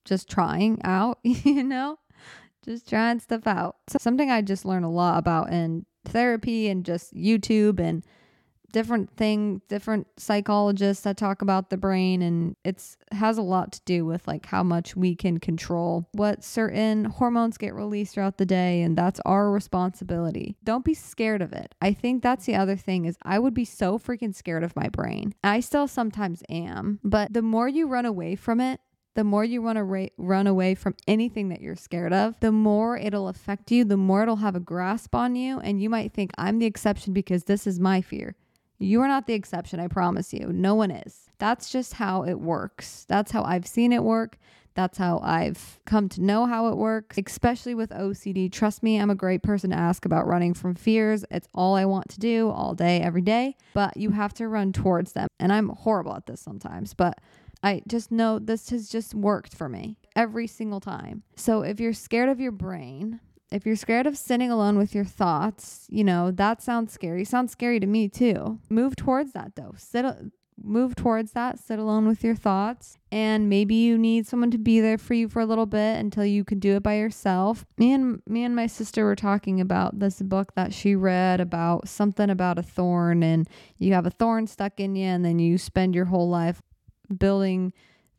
just 0.05 0.29
trying 0.29 0.79
out, 0.83 1.19
you 1.23 1.63
know? 1.63 1.99
Just 2.63 2.89
trying 2.89 3.19
stuff 3.19 3.47
out. 3.47 3.77
So 3.87 3.97
something 4.01 4.29
I 4.29 4.41
just 4.41 4.65
learned 4.65 4.83
a 4.83 4.89
lot 4.89 5.17
about 5.19 5.53
in 5.53 5.85
therapy 6.05 6.67
and 6.67 6.83
just 6.83 7.13
YouTube 7.13 7.79
and 7.79 8.03
different 8.71 9.09
thing 9.15 9.61
different 9.69 10.07
psychologists 10.17 11.03
that 11.03 11.17
talk 11.17 11.41
about 11.41 11.69
the 11.69 11.77
brain 11.77 12.21
and 12.21 12.55
it's 12.63 12.97
has 13.11 13.37
a 13.37 13.41
lot 13.41 13.71
to 13.71 13.81
do 13.85 14.05
with 14.05 14.27
like 14.27 14.45
how 14.45 14.61
much 14.63 14.95
we 14.95 15.15
can 15.15 15.39
control 15.39 16.07
what 16.13 16.43
certain 16.43 17.05
hormones 17.05 17.57
get 17.57 17.73
released 17.73 18.13
throughout 18.13 18.37
the 18.37 18.45
day 18.45 18.81
and 18.81 18.97
that's 18.97 19.19
our 19.25 19.51
responsibility 19.51 20.57
don't 20.63 20.85
be 20.85 20.93
scared 20.93 21.41
of 21.41 21.53
it 21.53 21.73
i 21.81 21.93
think 21.93 22.21
that's 22.21 22.45
the 22.45 22.55
other 22.55 22.75
thing 22.75 23.05
is 23.05 23.17
i 23.23 23.39
would 23.39 23.53
be 23.53 23.65
so 23.65 23.97
freaking 23.97 24.35
scared 24.35 24.63
of 24.63 24.75
my 24.75 24.89
brain 24.89 25.33
i 25.43 25.59
still 25.59 25.87
sometimes 25.87 26.43
am 26.49 26.99
but 27.03 27.33
the 27.33 27.41
more 27.41 27.67
you 27.67 27.87
run 27.87 28.05
away 28.05 28.35
from 28.35 28.59
it 28.59 28.79
the 29.17 29.23
more 29.23 29.43
you 29.43 29.63
want 29.63 29.77
to 29.77 29.83
ra- 29.83 30.05
run 30.17 30.45
away 30.45 30.75
from 30.75 30.93
anything 31.07 31.49
that 31.49 31.59
you're 31.59 31.75
scared 31.75 32.13
of, 32.13 32.39
the 32.39 32.51
more 32.51 32.95
it'll 32.97 33.27
affect 33.27 33.71
you, 33.71 33.83
the 33.83 33.97
more 33.97 34.21
it'll 34.21 34.35
have 34.35 34.55
a 34.55 34.59
grasp 34.59 35.15
on 35.15 35.35
you. 35.35 35.59
And 35.59 35.81
you 35.81 35.89
might 35.89 36.13
think, 36.13 36.29
I'm 36.37 36.59
the 36.59 36.67
exception 36.67 37.13
because 37.13 37.45
this 37.45 37.65
is 37.65 37.79
my 37.79 37.99
fear. 37.99 38.35
You 38.79 39.01
are 39.01 39.07
not 39.07 39.25
the 39.25 39.33
exception, 39.33 39.79
I 39.79 39.87
promise 39.87 40.33
you. 40.33 40.51
No 40.53 40.75
one 40.75 40.91
is. 40.91 41.29
That's 41.39 41.69
just 41.69 41.93
how 41.93 42.23
it 42.23 42.39
works. 42.39 43.05
That's 43.07 43.31
how 43.31 43.43
I've 43.43 43.67
seen 43.67 43.91
it 43.91 44.03
work. 44.03 44.37
That's 44.75 44.99
how 44.99 45.19
I've 45.23 45.79
come 45.87 46.07
to 46.09 46.21
know 46.21 46.45
how 46.45 46.67
it 46.67 46.77
works, 46.77 47.17
especially 47.17 47.73
with 47.73 47.89
OCD. 47.89 48.51
Trust 48.51 48.83
me, 48.83 48.97
I'm 48.97 49.09
a 49.09 49.15
great 49.15 49.41
person 49.41 49.71
to 49.71 49.75
ask 49.75 50.05
about 50.05 50.27
running 50.27 50.53
from 50.53 50.75
fears. 50.75 51.25
It's 51.31 51.47
all 51.55 51.75
I 51.75 51.85
want 51.85 52.09
to 52.09 52.19
do 52.19 52.51
all 52.51 52.75
day, 52.75 53.01
every 53.01 53.23
day, 53.23 53.55
but 53.73 53.97
you 53.97 54.11
have 54.11 54.35
to 54.35 54.47
run 54.47 54.73
towards 54.73 55.13
them. 55.13 55.27
And 55.39 55.51
I'm 55.51 55.69
horrible 55.69 56.15
at 56.15 56.27
this 56.27 56.41
sometimes, 56.41 56.93
but 56.93 57.19
I 57.63 57.81
just 57.87 58.11
know 58.11 58.37
this 58.37 58.69
has 58.69 58.87
just 58.87 59.15
worked 59.15 59.55
for 59.55 59.67
me 59.67 59.97
every 60.15 60.45
single 60.45 60.79
time. 60.79 61.23
So 61.35 61.63
if 61.63 61.79
you're 61.79 61.93
scared 61.93 62.29
of 62.29 62.39
your 62.39 62.51
brain, 62.51 63.19
if 63.51 63.65
you're 63.65 63.75
scared 63.75 64.07
of 64.07 64.17
sitting 64.17 64.51
alone 64.51 64.77
with 64.77 64.93
your 64.93 65.05
thoughts, 65.05 65.85
you 65.89 66.03
know, 66.03 66.31
that 66.31 66.61
sounds 66.61 66.91
scary. 66.91 67.23
Sounds 67.23 67.51
scary 67.51 67.79
to 67.79 67.87
me 67.87 68.09
too. 68.09 68.59
Move 68.69 68.95
towards 68.95 69.33
that 69.33 69.55
though. 69.55 69.73
Sit 69.77 70.05
move 70.61 70.95
towards 70.95 71.31
that. 71.33 71.59
Sit 71.59 71.79
alone 71.79 72.07
with 72.07 72.23
your 72.23 72.35
thoughts 72.35 72.97
and 73.11 73.47
maybe 73.47 73.75
you 73.75 73.97
need 73.97 74.27
someone 74.27 74.51
to 74.51 74.57
be 74.57 74.81
there 74.81 74.97
for 74.97 75.13
you 75.13 75.29
for 75.29 75.39
a 75.39 75.45
little 75.45 75.65
bit 75.65 75.97
until 75.97 76.25
you 76.25 76.43
can 76.43 76.59
do 76.59 76.75
it 76.75 76.83
by 76.83 76.97
yourself. 76.97 77.65
Me 77.77 77.93
and 77.93 78.21
me 78.27 78.43
and 78.43 78.55
my 78.55 78.67
sister 78.67 79.05
were 79.05 79.15
talking 79.15 79.61
about 79.61 79.99
this 79.99 80.21
book 80.21 80.53
that 80.55 80.73
she 80.73 80.95
read 80.95 81.39
about 81.39 81.87
something 81.87 82.29
about 82.29 82.57
a 82.57 82.63
thorn 82.63 83.23
and 83.23 83.47
you 83.77 83.93
have 83.93 84.05
a 84.05 84.11
thorn 84.11 84.47
stuck 84.47 84.79
in 84.79 84.95
you 84.95 85.05
and 85.05 85.23
then 85.23 85.39
you 85.39 85.57
spend 85.57 85.95
your 85.95 86.05
whole 86.05 86.27
life 86.27 86.61
building 87.17 87.71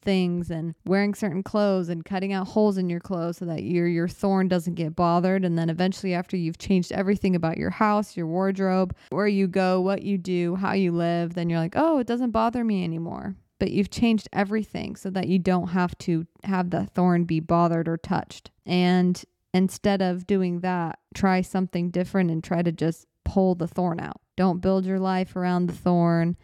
things 0.03 0.51
and 0.51 0.75
wearing 0.87 1.15
certain 1.15 1.43
clothes 1.43 1.89
and 1.89 2.05
cutting 2.05 2.33
out 2.33 2.49
holes 2.49 2.79
in 2.79 2.89
your 2.89 3.01
clothes 3.01 3.39
so 3.39 3.45
that 3.45 3.63
your 3.63 3.87
your 3.87 4.09
thorn 4.09 4.49
doesn't 4.49 4.75
get 4.75 4.97
bothered 4.97 5.45
and 5.45 5.59
then 5.59 5.71
eventually 5.71 6.15
after 6.15 6.37
you've 6.37 6.59
changed 6.59 6.93
everything 6.93 7.35
about 7.35 7.59
your 7.59 7.71
house, 7.71 8.17
your 8.17 8.27
wardrobe, 8.27 8.95
where 9.11 9.29
you 9.29 9.47
go, 9.47 9.81
what 9.81 10.03
you 10.03 10.19
do, 10.19 10.57
how 10.57 10.73
you 10.73 10.93
live, 10.93 11.35
then 11.35 11.51
you're 11.51 11.59
like, 11.59 11.75
"Oh, 11.77 11.99
it 11.99 12.07
doesn't 12.07 12.31
bother 12.31 12.65
me 12.65 12.85
anymore." 12.85 13.37
But 13.59 13.73
you've 13.73 13.91
changed 13.91 14.29
everything 14.33 14.95
so 14.95 15.11
that 15.11 15.29
you 15.29 15.39
don't 15.39 15.69
have 15.69 15.99
to 15.99 16.27
have 16.45 16.71
the 16.71 16.87
thorn 16.87 17.25
be 17.25 17.41
bothered 17.41 17.89
or 17.89 17.97
touched. 17.97 18.51
And 18.65 19.23
instead 19.53 20.01
of 20.01 20.27
doing 20.27 20.61
that, 20.61 21.01
try 21.15 21.41
something 21.41 21.91
different 21.91 22.31
and 22.31 22.43
try 22.43 22.63
to 22.63 22.71
just 22.71 23.07
pull 23.25 23.55
the 23.55 23.67
thorn 23.67 24.01
out. 24.01 24.21
Don't 24.37 24.61
build 24.61 24.87
your 24.87 25.01
life 25.01 25.35
around 25.35 25.67
the 25.67 25.75
thorn 25.75 26.37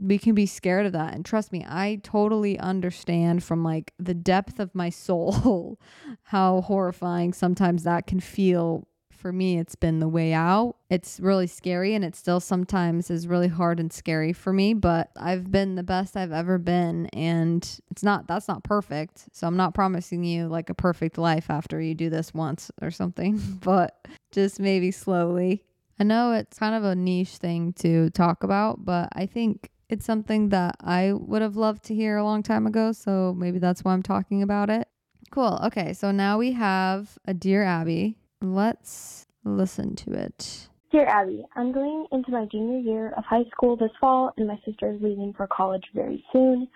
we 0.00 0.18
can 0.18 0.34
be 0.34 0.46
scared 0.46 0.86
of 0.86 0.92
that. 0.92 1.14
And 1.14 1.24
trust 1.24 1.52
me, 1.52 1.64
I 1.68 2.00
totally 2.02 2.58
understand 2.58 3.44
from 3.44 3.62
like 3.62 3.92
the 3.98 4.14
depth 4.14 4.58
of 4.58 4.74
my 4.74 4.90
soul 4.90 5.78
how 6.24 6.62
horrifying 6.62 7.32
sometimes 7.32 7.84
that 7.84 8.06
can 8.06 8.20
feel. 8.20 8.86
For 9.10 9.34
me, 9.34 9.58
it's 9.58 9.74
been 9.74 10.00
the 10.00 10.08
way 10.08 10.32
out. 10.32 10.76
It's 10.88 11.20
really 11.20 11.46
scary 11.46 11.94
and 11.94 12.02
it 12.02 12.16
still 12.16 12.40
sometimes 12.40 13.10
is 13.10 13.28
really 13.28 13.48
hard 13.48 13.78
and 13.78 13.92
scary 13.92 14.32
for 14.32 14.50
me, 14.50 14.72
but 14.72 15.10
I've 15.14 15.52
been 15.52 15.74
the 15.74 15.82
best 15.82 16.16
I've 16.16 16.32
ever 16.32 16.56
been. 16.56 17.04
And 17.08 17.62
it's 17.90 18.02
not, 18.02 18.26
that's 18.26 18.48
not 18.48 18.64
perfect. 18.64 19.26
So 19.32 19.46
I'm 19.46 19.58
not 19.58 19.74
promising 19.74 20.24
you 20.24 20.48
like 20.48 20.70
a 20.70 20.74
perfect 20.74 21.18
life 21.18 21.50
after 21.50 21.82
you 21.82 21.94
do 21.94 22.08
this 22.08 22.32
once 22.32 22.70
or 22.80 22.90
something, 22.90 23.36
but 23.60 24.08
just 24.32 24.58
maybe 24.58 24.90
slowly. 24.90 25.64
I 25.98 26.04
know 26.04 26.32
it's 26.32 26.58
kind 26.58 26.74
of 26.74 26.84
a 26.84 26.94
niche 26.94 27.36
thing 27.36 27.74
to 27.74 28.08
talk 28.10 28.42
about, 28.42 28.86
but 28.86 29.10
I 29.12 29.26
think 29.26 29.68
it's 29.90 30.06
something 30.06 30.50
that 30.50 30.76
I 30.80 31.12
would 31.12 31.42
have 31.42 31.56
loved 31.56 31.84
to 31.84 31.94
hear 31.94 32.16
a 32.16 32.24
long 32.24 32.42
time 32.42 32.66
ago. 32.66 32.92
So 32.92 33.34
maybe 33.36 33.58
that's 33.58 33.82
why 33.82 33.92
I'm 33.92 34.02
talking 34.02 34.42
about 34.42 34.70
it. 34.70 34.88
Cool. 35.30 35.60
Okay. 35.64 35.92
So 35.92 36.10
now 36.10 36.38
we 36.38 36.52
have 36.52 37.18
a 37.26 37.34
Dear 37.34 37.64
Abbey. 37.64 38.16
Let's 38.40 39.26
listen 39.44 39.96
to 39.96 40.12
it. 40.12 40.68
Dear 40.92 41.06
Abbey, 41.06 41.44
I'm 41.54 41.72
going 41.72 42.06
into 42.10 42.32
my 42.32 42.46
junior 42.50 42.78
year 42.78 43.14
of 43.16 43.24
high 43.24 43.44
school 43.52 43.76
this 43.76 43.92
fall, 44.00 44.32
and 44.36 44.48
my 44.48 44.58
sister 44.64 44.92
is 44.92 45.00
leaving 45.00 45.32
for 45.36 45.46
college 45.46 45.84
very 45.94 46.24
soon. 46.32 46.66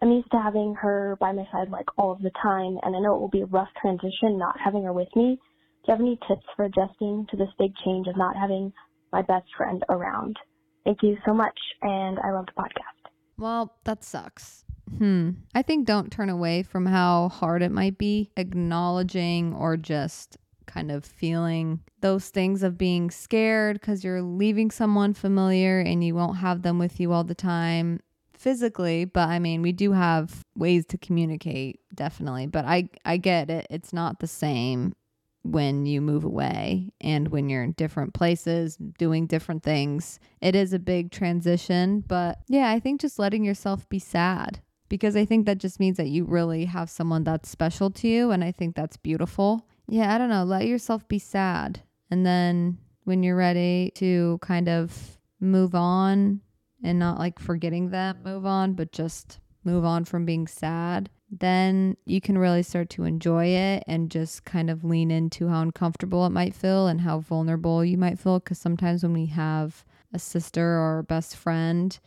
I'm 0.00 0.10
used 0.10 0.32
to 0.32 0.42
having 0.42 0.74
her 0.80 1.16
by 1.20 1.30
my 1.30 1.44
side 1.52 1.70
like 1.70 1.86
all 1.96 2.10
of 2.10 2.22
the 2.22 2.32
time, 2.42 2.78
and 2.82 2.96
I 2.96 2.98
know 2.98 3.14
it 3.14 3.20
will 3.20 3.28
be 3.28 3.42
a 3.42 3.46
rough 3.46 3.68
transition 3.80 4.36
not 4.36 4.56
having 4.58 4.82
her 4.82 4.92
with 4.92 5.14
me. 5.14 5.38
Do 5.84 5.92
you 5.92 5.92
have 5.92 6.00
any 6.00 6.18
tips 6.26 6.46
for 6.56 6.64
adjusting 6.64 7.26
to 7.30 7.36
this 7.36 7.50
big 7.56 7.72
change 7.84 8.08
of 8.08 8.16
not 8.16 8.34
having 8.34 8.72
my 9.12 9.22
best 9.22 9.46
friend 9.56 9.84
around? 9.88 10.36
Thank 10.84 11.02
you 11.02 11.16
so 11.24 11.32
much, 11.32 11.58
and 11.82 12.18
I 12.20 12.32
love 12.32 12.46
the 12.46 12.60
podcast. 12.60 13.10
Well, 13.38 13.74
that 13.84 14.04
sucks. 14.04 14.64
Hmm. 14.98 15.30
I 15.54 15.62
think 15.62 15.86
don't 15.86 16.10
turn 16.10 16.28
away 16.28 16.62
from 16.62 16.86
how 16.86 17.28
hard 17.28 17.62
it 17.62 17.70
might 17.70 17.98
be, 17.98 18.30
acknowledging 18.36 19.54
or 19.54 19.76
just 19.76 20.36
kind 20.66 20.90
of 20.90 21.04
feeling 21.04 21.80
those 22.00 22.28
things 22.28 22.62
of 22.62 22.78
being 22.78 23.10
scared 23.10 23.80
because 23.80 24.04
you're 24.04 24.22
leaving 24.22 24.70
someone 24.70 25.14
familiar 25.14 25.80
and 25.80 26.04
you 26.04 26.14
won't 26.14 26.38
have 26.38 26.62
them 26.62 26.78
with 26.78 26.98
you 27.00 27.12
all 27.12 27.24
the 27.24 27.34
time 27.34 28.00
physically 28.32 29.04
but 29.04 29.28
i 29.28 29.38
mean 29.38 29.62
we 29.62 29.70
do 29.70 29.92
have 29.92 30.44
ways 30.56 30.84
to 30.84 30.98
communicate 30.98 31.78
definitely 31.94 32.46
but 32.46 32.64
i 32.64 32.88
i 33.04 33.16
get 33.16 33.50
it 33.50 33.66
it's 33.70 33.92
not 33.92 34.18
the 34.18 34.26
same 34.26 34.94
when 35.42 35.86
you 35.86 36.00
move 36.00 36.24
away 36.24 36.92
and 37.00 37.28
when 37.28 37.48
you're 37.48 37.64
in 37.64 37.72
different 37.72 38.14
places 38.14 38.76
doing 38.76 39.26
different 39.26 39.62
things. 39.62 40.20
It 40.40 40.54
is 40.54 40.72
a 40.72 40.78
big 40.78 41.10
transition, 41.10 42.04
but 42.06 42.38
yeah, 42.48 42.70
I 42.70 42.80
think 42.80 43.00
just 43.00 43.18
letting 43.18 43.44
yourself 43.44 43.88
be 43.88 43.98
sad 43.98 44.60
because 44.88 45.16
I 45.16 45.24
think 45.24 45.46
that 45.46 45.58
just 45.58 45.80
means 45.80 45.96
that 45.96 46.08
you 46.08 46.24
really 46.24 46.66
have 46.66 46.90
someone 46.90 47.24
that's 47.24 47.48
special 47.48 47.90
to 47.90 48.08
you 48.08 48.30
and 48.30 48.44
I 48.44 48.52
think 48.52 48.76
that's 48.76 48.96
beautiful. 48.96 49.66
Yeah, 49.88 50.14
I 50.14 50.18
don't 50.18 50.28
know, 50.28 50.44
let 50.44 50.66
yourself 50.66 51.06
be 51.08 51.18
sad 51.18 51.82
and 52.10 52.24
then 52.24 52.78
when 53.04 53.22
you're 53.22 53.36
ready 53.36 53.90
to 53.96 54.38
kind 54.42 54.68
of 54.68 55.18
move 55.40 55.74
on 55.74 56.40
and 56.84 56.98
not 56.98 57.18
like 57.18 57.38
forgetting 57.38 57.90
them, 57.90 58.18
move 58.24 58.46
on, 58.46 58.74
but 58.74 58.92
just 58.92 59.40
move 59.64 59.84
on 59.84 60.04
from 60.04 60.24
being 60.24 60.46
sad 60.46 61.10
then 61.32 61.96
you 62.04 62.20
can 62.20 62.36
really 62.36 62.62
start 62.62 62.90
to 62.90 63.04
enjoy 63.04 63.46
it 63.46 63.82
and 63.86 64.10
just 64.10 64.44
kind 64.44 64.68
of 64.68 64.84
lean 64.84 65.10
into 65.10 65.48
how 65.48 65.62
uncomfortable 65.62 66.26
it 66.26 66.30
might 66.30 66.54
feel 66.54 66.86
and 66.86 67.00
how 67.00 67.20
vulnerable 67.20 67.82
you 67.82 67.96
might 67.96 68.18
feel. 68.18 68.38
Because 68.38 68.58
sometimes 68.58 69.02
when 69.02 69.14
we 69.14 69.26
have 69.26 69.82
a 70.12 70.18
sister 70.18 70.62
or 70.62 70.98
a 70.98 71.04
best 71.04 71.34
friend, 71.34 71.98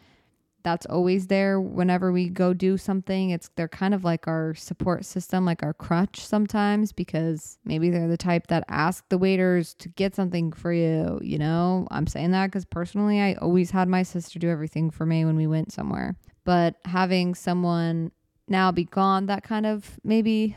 that's 0.62 0.86
always 0.86 1.26
there 1.28 1.60
whenever 1.60 2.12
we 2.12 2.30
go 2.30 2.54
do 2.54 2.78
something. 2.78 3.32
It's 3.32 3.50
they're 3.56 3.68
kind 3.68 3.96
of 3.96 4.04
like 4.04 4.28
our 4.28 4.54
support 4.54 5.06
system, 5.06 5.44
like 5.44 5.64
our 5.64 5.74
crutch 5.74 6.20
sometimes 6.20 6.92
because 6.92 7.58
maybe 7.66 7.90
they're 7.90 8.08
the 8.08 8.18
type 8.18 8.48
that 8.48 8.64
ask 8.68 9.08
the 9.10 9.18
waiters 9.18 9.74
to 9.76 9.90
get 9.90 10.14
something 10.14 10.52
for 10.52 10.72
you, 10.72 11.20
you 11.24 11.40
know? 11.40 11.88
I'm 11.90 12.06
saying 12.06 12.32
that 12.32 12.52
cuz 12.52 12.66
personally 12.66 13.22
I 13.22 13.34
always 13.36 13.72
had 13.72 13.88
my 13.88 14.04
sister 14.04 14.38
do 14.38 14.50
everything 14.50 14.92
for 14.92 15.08
me 15.08 15.26
when 15.26 15.36
we 15.36 15.48
went 15.48 15.72
somewhere. 15.72 16.16
But 16.44 16.76
having 16.86 17.34
someone 17.34 18.12
now 18.48 18.72
be 18.72 18.86
gone 18.86 19.26
that 19.28 19.44
kind 19.44 19.66
of 19.66 20.00
maybe 20.04 20.56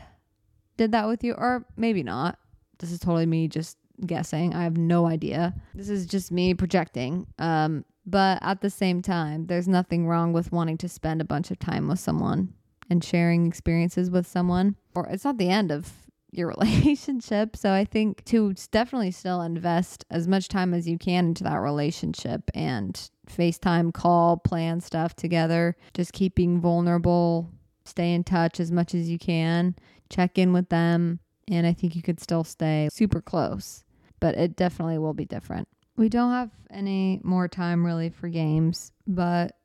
did 0.77 0.91
that 0.91 1.07
with 1.07 1.23
you 1.23 1.33
or 1.33 1.65
maybe 1.75 2.03
not. 2.03 2.37
This 2.79 2.91
is 2.91 2.99
totally 2.99 3.25
me 3.25 3.47
just 3.47 3.77
guessing. 4.05 4.53
I 4.53 4.63
have 4.63 4.77
no 4.77 5.07
idea. 5.07 5.53
This 5.73 5.89
is 5.89 6.05
just 6.05 6.31
me 6.31 6.53
projecting 6.53 7.27
um 7.37 7.85
but 8.05 8.39
at 8.41 8.61
the 8.61 8.69
same 8.69 9.01
time 9.01 9.45
there's 9.47 9.67
nothing 9.67 10.07
wrong 10.07 10.33
with 10.33 10.51
wanting 10.51 10.77
to 10.77 10.89
spend 10.89 11.21
a 11.21 11.25
bunch 11.25 11.51
of 11.51 11.59
time 11.59 11.87
with 11.87 11.99
someone 11.99 12.53
and 12.89 13.03
sharing 13.03 13.45
experiences 13.45 14.09
with 14.09 14.25
someone 14.25 14.75
or 14.95 15.07
it's 15.07 15.25
not 15.25 15.37
the 15.37 15.49
end 15.49 15.71
of 15.71 15.91
your 16.31 16.47
relationship. 16.59 17.55
So 17.55 17.71
I 17.71 17.85
think 17.85 18.23
to 18.25 18.53
definitely 18.71 19.11
still 19.11 19.41
invest 19.41 20.05
as 20.09 20.27
much 20.27 20.47
time 20.47 20.73
as 20.73 20.87
you 20.87 20.97
can 20.97 21.27
into 21.27 21.43
that 21.43 21.57
relationship 21.57 22.49
and 22.53 23.09
FaceTime 23.27 23.93
call, 23.93 24.37
plan 24.37 24.81
stuff 24.81 25.15
together, 25.15 25.75
just 25.93 26.13
keeping 26.13 26.59
vulnerable, 26.59 27.51
stay 27.89 28.13
in 28.13 28.23
touch 28.23 28.59
as 28.59 28.71
much 28.71 28.93
as 28.95 29.09
you 29.09 29.17
can, 29.17 29.75
check 30.09 30.37
in 30.37 30.53
with 30.53 30.69
them. 30.69 31.19
And 31.47 31.65
I 31.65 31.73
think 31.73 31.95
you 31.95 32.01
could 32.01 32.19
still 32.19 32.43
stay 32.43 32.89
super 32.91 33.21
close, 33.21 33.83
but 34.19 34.35
it 34.35 34.55
definitely 34.55 34.99
will 34.99 35.13
be 35.13 35.25
different. 35.25 35.67
We 35.97 36.07
don't 36.07 36.31
have 36.31 36.51
any 36.69 37.19
more 37.23 37.47
time 37.47 37.85
really 37.85 38.09
for 38.09 38.29
games, 38.29 38.91
but 39.07 39.55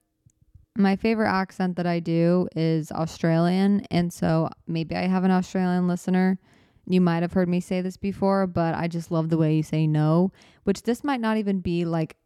my 0.77 0.97
favorite 0.97 1.29
accent 1.31 1.77
that 1.77 1.87
I 1.87 2.01
do 2.01 2.49
is 2.57 2.91
Australian. 2.91 3.87
And 3.91 4.13
so 4.13 4.49
maybe 4.67 4.97
I 4.97 5.07
have 5.07 5.25
an 5.25 5.31
Australian 5.31 5.87
listener. 5.87 6.39
You 6.87 7.01
might 7.01 7.23
have 7.23 7.33
heard 7.33 7.49
me 7.49 7.61
say 7.61 7.81
this 7.81 7.97
before, 7.97 8.47
but 8.47 8.75
I 8.75 8.89
just 8.89 9.11
love 9.11 9.29
the 9.29 9.39
way 9.39 9.55
you 9.55 9.63
say 9.63 9.87
no, 9.87 10.33
which 10.65 10.83
this 10.83 11.05
might 11.05 11.21
not 11.21 11.37
even 11.37 11.61
be 11.61 11.85
like 11.85 12.17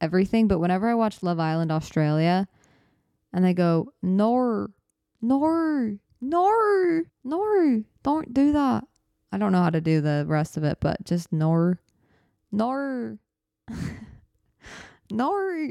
everything, 0.00 0.46
but 0.46 0.58
whenever 0.58 0.88
I 0.88 0.94
watch 0.94 1.22
Love 1.22 1.40
Island 1.40 1.72
Australia 1.72 2.46
and 3.32 3.44
they 3.44 3.54
go, 3.54 3.92
nor, 4.02 4.70
nor, 5.20 5.96
nor, 6.20 7.04
nor, 7.24 7.82
don't 8.02 8.32
do 8.34 8.52
that. 8.52 8.84
I 9.32 9.38
don't 9.38 9.52
know 9.52 9.62
how 9.62 9.70
to 9.70 9.80
do 9.80 10.00
the 10.00 10.24
rest 10.26 10.56
of 10.56 10.64
it, 10.64 10.78
but 10.80 11.04
just 11.04 11.32
nor, 11.32 11.80
nor, 12.52 13.18
nor. 15.10 15.68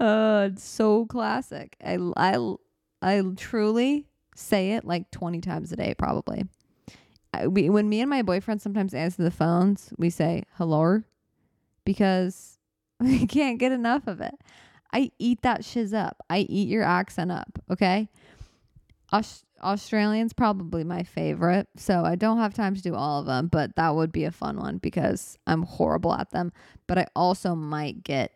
uh, 0.00 0.48
it's 0.52 0.64
so 0.64 1.06
classic. 1.06 1.76
I, 1.84 1.98
I, 2.16 2.54
I 3.02 3.22
truly 3.36 4.06
say 4.34 4.72
it 4.72 4.84
like 4.84 5.10
20 5.10 5.40
times 5.40 5.72
a 5.72 5.76
day, 5.76 5.94
probably. 5.94 6.44
I, 7.32 7.46
we, 7.46 7.70
when 7.70 7.88
me 7.88 8.00
and 8.00 8.10
my 8.10 8.22
boyfriend 8.22 8.60
sometimes 8.60 8.94
answer 8.94 9.22
the 9.22 9.30
phones, 9.30 9.92
we 9.96 10.10
say 10.10 10.44
hello 10.56 11.02
because 11.84 12.58
we 13.00 13.26
can't 13.26 13.58
get 13.58 13.72
enough 13.72 14.06
of 14.06 14.20
it. 14.20 14.34
I 14.92 15.10
eat 15.18 15.42
that 15.42 15.64
shiz 15.64 15.94
up. 15.94 16.22
I 16.28 16.40
eat 16.40 16.68
your 16.68 16.82
accent 16.82 17.30
up. 17.30 17.58
Okay. 17.70 18.08
Aus- 19.12 19.44
Australian's 19.62 20.32
probably 20.32 20.84
my 20.84 21.02
favorite. 21.02 21.68
So 21.76 22.04
I 22.04 22.14
don't 22.16 22.38
have 22.38 22.54
time 22.54 22.74
to 22.74 22.82
do 22.82 22.94
all 22.94 23.20
of 23.20 23.26
them, 23.26 23.48
but 23.48 23.76
that 23.76 23.94
would 23.94 24.12
be 24.12 24.24
a 24.24 24.30
fun 24.30 24.56
one 24.56 24.78
because 24.78 25.38
I'm 25.46 25.62
horrible 25.62 26.14
at 26.14 26.30
them. 26.30 26.52
But 26.86 26.98
I 26.98 27.06
also 27.14 27.54
might 27.54 28.02
get 28.02 28.32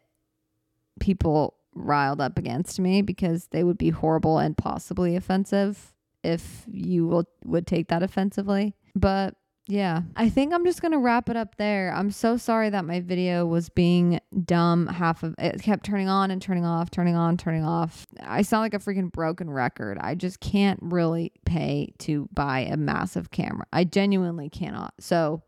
people 1.00 1.54
riled 1.74 2.20
up 2.20 2.38
against 2.38 2.78
me 2.78 3.02
because 3.02 3.48
they 3.48 3.64
would 3.64 3.78
be 3.78 3.90
horrible 3.90 4.38
and 4.38 4.56
possibly 4.56 5.16
offensive 5.16 5.92
if 6.22 6.64
you 6.68 7.06
will 7.06 7.24
would 7.44 7.66
take 7.66 7.88
that 7.88 8.02
offensively. 8.02 8.74
But 8.94 9.34
yeah, 9.66 10.02
I 10.14 10.28
think 10.28 10.52
I'm 10.52 10.64
just 10.66 10.82
going 10.82 10.92
to 10.92 10.98
wrap 10.98 11.30
it 11.30 11.36
up 11.36 11.56
there. 11.56 11.90
I'm 11.94 12.10
so 12.10 12.36
sorry 12.36 12.68
that 12.68 12.84
my 12.84 13.00
video 13.00 13.46
was 13.46 13.70
being 13.70 14.20
dumb. 14.44 14.86
Half 14.86 15.22
of 15.22 15.34
it 15.38 15.62
kept 15.62 15.86
turning 15.86 16.08
on 16.08 16.30
and 16.30 16.42
turning 16.42 16.66
off, 16.66 16.90
turning 16.90 17.16
on, 17.16 17.38
turning 17.38 17.64
off. 17.64 18.06
I 18.20 18.42
sound 18.42 18.60
like 18.60 18.74
a 18.74 18.78
freaking 18.78 19.10
broken 19.10 19.50
record. 19.50 19.96
I 19.98 20.16
just 20.16 20.40
can't 20.40 20.78
really 20.82 21.32
pay 21.46 21.94
to 22.00 22.28
buy 22.34 22.60
a 22.60 22.76
massive 22.76 23.30
camera. 23.30 23.64
I 23.72 23.84
genuinely 23.84 24.50
cannot. 24.50 24.92
So 25.00 25.42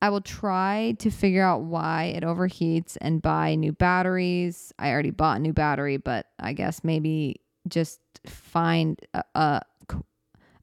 I 0.00 0.10
will 0.10 0.20
try 0.20 0.94
to 1.00 1.10
figure 1.10 1.42
out 1.42 1.62
why 1.62 2.12
it 2.14 2.22
overheats 2.22 2.96
and 3.00 3.20
buy 3.20 3.56
new 3.56 3.72
batteries. 3.72 4.72
I 4.78 4.92
already 4.92 5.10
bought 5.10 5.38
a 5.38 5.40
new 5.40 5.52
battery, 5.52 5.96
but 5.96 6.26
I 6.38 6.52
guess 6.52 6.84
maybe 6.84 7.40
just 7.66 8.00
find 8.26 9.00
a, 9.12 9.24
a 9.34 9.62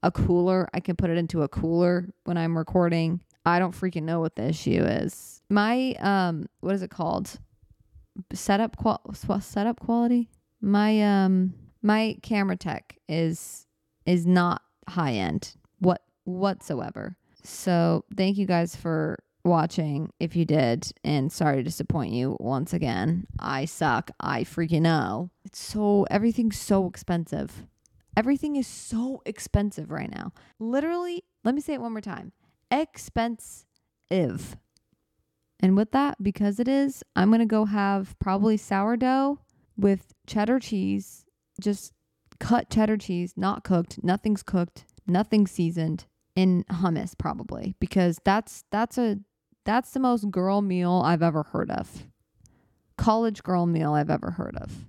a 0.06 0.12
cooler. 0.12 0.70
I 0.74 0.80
can 0.80 0.96
put 0.96 1.10
it 1.10 1.18
into 1.18 1.42
a 1.42 1.48
cooler 1.48 2.08
when 2.26 2.38
I'm 2.38 2.56
recording. 2.56 3.22
I 3.44 3.58
don't 3.60 3.74
freaking 3.74 4.04
know 4.04 4.20
what 4.20 4.36
the 4.36 4.48
issue 4.50 4.84
is. 4.84 5.42
My 5.50 5.96
um 6.00 6.48
what 6.62 6.76
is 6.76 6.84
it 6.84 6.92
called? 6.92 7.40
Setup 8.32 8.78
qual 8.78 9.02
setup 9.42 9.80
quality? 9.80 10.30
My 10.62 11.02
um 11.02 11.56
my 11.82 12.18
camera 12.22 12.56
tech 12.56 12.98
is 13.10 13.66
is 14.06 14.28
not 14.28 14.62
high 14.88 15.14
end 15.14 15.56
what 15.80 16.02
whatsoever. 16.24 17.18
So, 17.44 18.06
thank 18.16 18.38
you 18.38 18.48
guys 18.48 18.76
for 18.76 19.20
watching 19.44 20.12
if 20.20 20.36
you 20.36 20.44
did 20.46 20.92
and 21.04 21.32
sorry 21.32 21.58
to 21.58 21.64
disappoint 21.64 22.12
you 22.12 22.36
once 22.40 22.74
again. 22.74 23.28
I 23.40 23.66
suck. 23.66 24.10
I 24.20 24.44
freaking 24.44 24.82
know. 24.82 25.30
It's 25.44 25.60
so 25.60 26.08
everything's 26.10 26.58
so 26.60 26.88
expensive. 26.88 27.66
Everything 28.16 28.56
is 28.56 28.68
so 28.68 29.22
expensive 29.26 29.92
right 29.92 30.10
now. 30.10 30.32
Literally, 30.60 31.24
let 31.44 31.56
me 31.56 31.62
say 31.62 31.74
it 31.74 31.82
one 31.82 31.92
more 31.92 32.02
time 32.02 32.32
expensive. 32.72 34.58
And 35.62 35.78
with 35.78 35.92
that, 35.92 36.22
because 36.22 36.60
it 36.60 36.68
is, 36.68 37.04
I'm 37.16 37.30
going 37.30 37.40
to 37.40 37.46
go 37.46 37.66
have 37.66 38.18
probably 38.20 38.58
sourdough 38.58 39.40
with 39.78 40.14
cheddar 40.28 40.60
cheese, 40.60 41.26
just 41.62 41.94
cut 42.40 42.70
cheddar 42.70 42.98
cheese, 42.98 43.34
not 43.38 43.64
cooked, 43.64 44.04
nothing's 44.04 44.44
cooked, 44.44 44.86
nothing 45.08 45.48
seasoned, 45.48 46.06
in 46.36 46.66
hummus 46.70 47.18
probably 47.18 47.76
because 47.80 48.20
that's 48.24 48.66
that's 48.70 48.98
a 48.98 49.18
that's 49.64 49.92
the 49.92 50.00
most 50.00 50.30
girl 50.30 50.62
meal 50.62 51.02
I've 51.04 51.24
ever 51.24 51.44
heard 51.44 51.72
of. 51.72 52.06
College 52.98 53.42
girl 53.42 53.66
meal 53.66 53.94
I've 53.94 54.10
ever 54.10 54.32
heard 54.32 54.58
of 54.58 54.86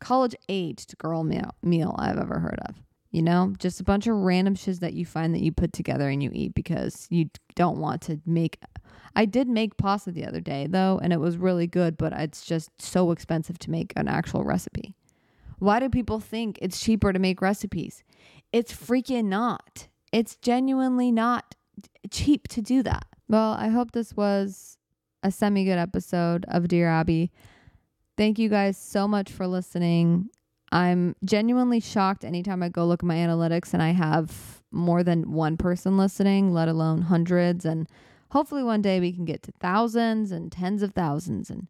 college 0.00 0.34
aged 0.48 0.96
girl 0.98 1.24
meal, 1.24 1.54
meal 1.62 1.94
I've 1.98 2.18
ever 2.18 2.38
heard 2.38 2.60
of. 2.68 2.76
You 3.10 3.22
know, 3.22 3.54
just 3.58 3.80
a 3.80 3.84
bunch 3.84 4.06
of 4.06 4.14
random 4.16 4.54
shiz 4.54 4.80
that 4.80 4.92
you 4.92 5.06
find 5.06 5.34
that 5.34 5.40
you 5.40 5.50
put 5.50 5.72
together 5.72 6.08
and 6.08 6.22
you 6.22 6.30
eat 6.34 6.54
because 6.54 7.06
you 7.08 7.30
don't 7.54 7.78
want 7.78 8.02
to 8.02 8.20
make. 8.26 8.60
I 9.14 9.24
did 9.24 9.48
make 9.48 9.78
pasta 9.78 10.12
the 10.12 10.26
other 10.26 10.40
day 10.40 10.66
though, 10.66 11.00
and 11.02 11.12
it 11.12 11.20
was 11.20 11.38
really 11.38 11.66
good, 11.66 11.96
but 11.96 12.12
it's 12.12 12.44
just 12.44 12.70
so 12.78 13.12
expensive 13.12 13.58
to 13.60 13.70
make 13.70 13.92
an 13.96 14.08
actual 14.08 14.44
recipe. 14.44 14.94
Why 15.58 15.80
do 15.80 15.88
people 15.88 16.20
think 16.20 16.58
it's 16.60 16.78
cheaper 16.80 17.12
to 17.12 17.18
make 17.18 17.40
recipes? 17.40 18.04
It's 18.52 18.72
freaking 18.72 19.26
not. 19.26 19.88
It's 20.12 20.36
genuinely 20.36 21.10
not 21.10 21.54
cheap 22.10 22.48
to 22.48 22.62
do 22.62 22.82
that. 22.82 23.06
Well, 23.28 23.52
I 23.52 23.68
hope 23.68 23.92
this 23.92 24.14
was 24.14 24.76
a 25.22 25.30
semi 25.30 25.64
good 25.64 25.78
episode 25.78 26.44
of 26.48 26.68
Dear 26.68 26.88
Abbey. 26.88 27.32
Thank 28.16 28.38
you 28.38 28.48
guys 28.48 28.78
so 28.78 29.06
much 29.06 29.30
for 29.30 29.46
listening. 29.46 30.30
I'm 30.72 31.14
genuinely 31.24 31.80
shocked 31.80 32.24
anytime 32.24 32.62
I 32.62 32.70
go 32.70 32.86
look 32.86 33.02
at 33.02 33.06
my 33.06 33.16
analytics 33.16 33.74
and 33.74 33.82
I 33.82 33.90
have 33.90 34.62
more 34.72 35.02
than 35.02 35.32
one 35.32 35.56
person 35.56 35.96
listening, 35.96 36.52
let 36.52 36.68
alone 36.68 37.02
hundreds. 37.02 37.64
And 37.64 37.88
hopefully 38.30 38.62
one 38.62 38.82
day 38.82 39.00
we 39.00 39.12
can 39.12 39.24
get 39.26 39.42
to 39.44 39.52
thousands 39.52 40.32
and 40.32 40.50
tens 40.50 40.82
of 40.82 40.94
thousands 40.94 41.50
and 41.50 41.68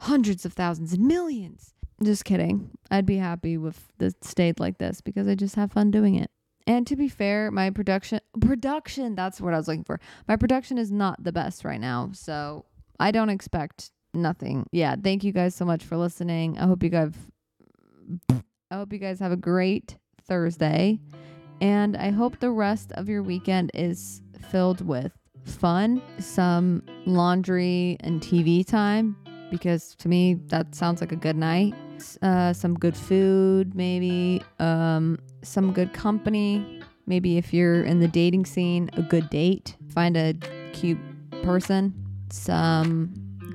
hundreds 0.00 0.44
of 0.44 0.52
thousands 0.52 0.92
and 0.92 1.06
millions. 1.06 1.72
Just 2.02 2.26
kidding. 2.26 2.70
I'd 2.90 3.06
be 3.06 3.16
happy 3.16 3.56
with 3.56 3.88
the 3.96 4.14
state 4.20 4.60
like 4.60 4.78
this 4.78 5.00
because 5.00 5.26
I 5.26 5.34
just 5.34 5.54
have 5.54 5.72
fun 5.72 5.90
doing 5.90 6.14
it. 6.14 6.30
And 6.66 6.86
to 6.88 6.96
be 6.96 7.08
fair, 7.08 7.50
my 7.50 7.70
production 7.70 8.20
production, 8.40 9.14
that's 9.14 9.40
what 9.40 9.54
I 9.54 9.56
was 9.56 9.68
looking 9.68 9.84
for. 9.84 9.98
My 10.28 10.36
production 10.36 10.78
is 10.78 10.90
not 10.90 11.22
the 11.22 11.32
best 11.32 11.64
right 11.64 11.80
now. 11.80 12.10
So 12.12 12.66
I 13.00 13.12
don't 13.12 13.30
expect 13.30 13.92
nothing. 14.16 14.66
Yeah, 14.72 14.96
thank 15.02 15.24
you 15.24 15.32
guys 15.32 15.54
so 15.54 15.64
much 15.64 15.84
for 15.84 15.96
listening. 15.96 16.58
I 16.58 16.66
hope 16.66 16.82
you 16.82 16.88
guys 16.88 17.12
I 18.70 18.74
hope 18.74 18.92
you 18.92 18.98
guys 18.98 19.20
have 19.20 19.32
a 19.32 19.36
great 19.36 19.96
Thursday. 20.26 20.98
And 21.60 21.96
I 21.96 22.10
hope 22.10 22.40
the 22.40 22.50
rest 22.50 22.92
of 22.92 23.08
your 23.08 23.22
weekend 23.22 23.70
is 23.74 24.22
filled 24.50 24.86
with 24.86 25.12
fun, 25.44 26.02
some 26.18 26.82
laundry 27.06 27.96
and 28.00 28.20
TV 28.20 28.66
time 28.66 29.16
because 29.50 29.94
to 29.96 30.08
me 30.08 30.34
that 30.48 30.74
sounds 30.74 31.00
like 31.00 31.12
a 31.12 31.16
good 31.16 31.36
night. 31.36 31.74
Uh, 32.20 32.52
some 32.52 32.74
good 32.74 32.96
food, 32.96 33.74
maybe 33.74 34.42
um, 34.58 35.18
some 35.42 35.72
good 35.72 35.92
company. 35.92 36.80
Maybe 37.06 37.38
if 37.38 37.54
you're 37.54 37.84
in 37.84 38.00
the 38.00 38.08
dating 38.08 38.46
scene, 38.46 38.90
a 38.94 39.02
good 39.02 39.30
date. 39.30 39.76
Find 39.88 40.16
a 40.16 40.34
cute 40.72 40.98
person. 41.42 41.94
Some 42.30 43.14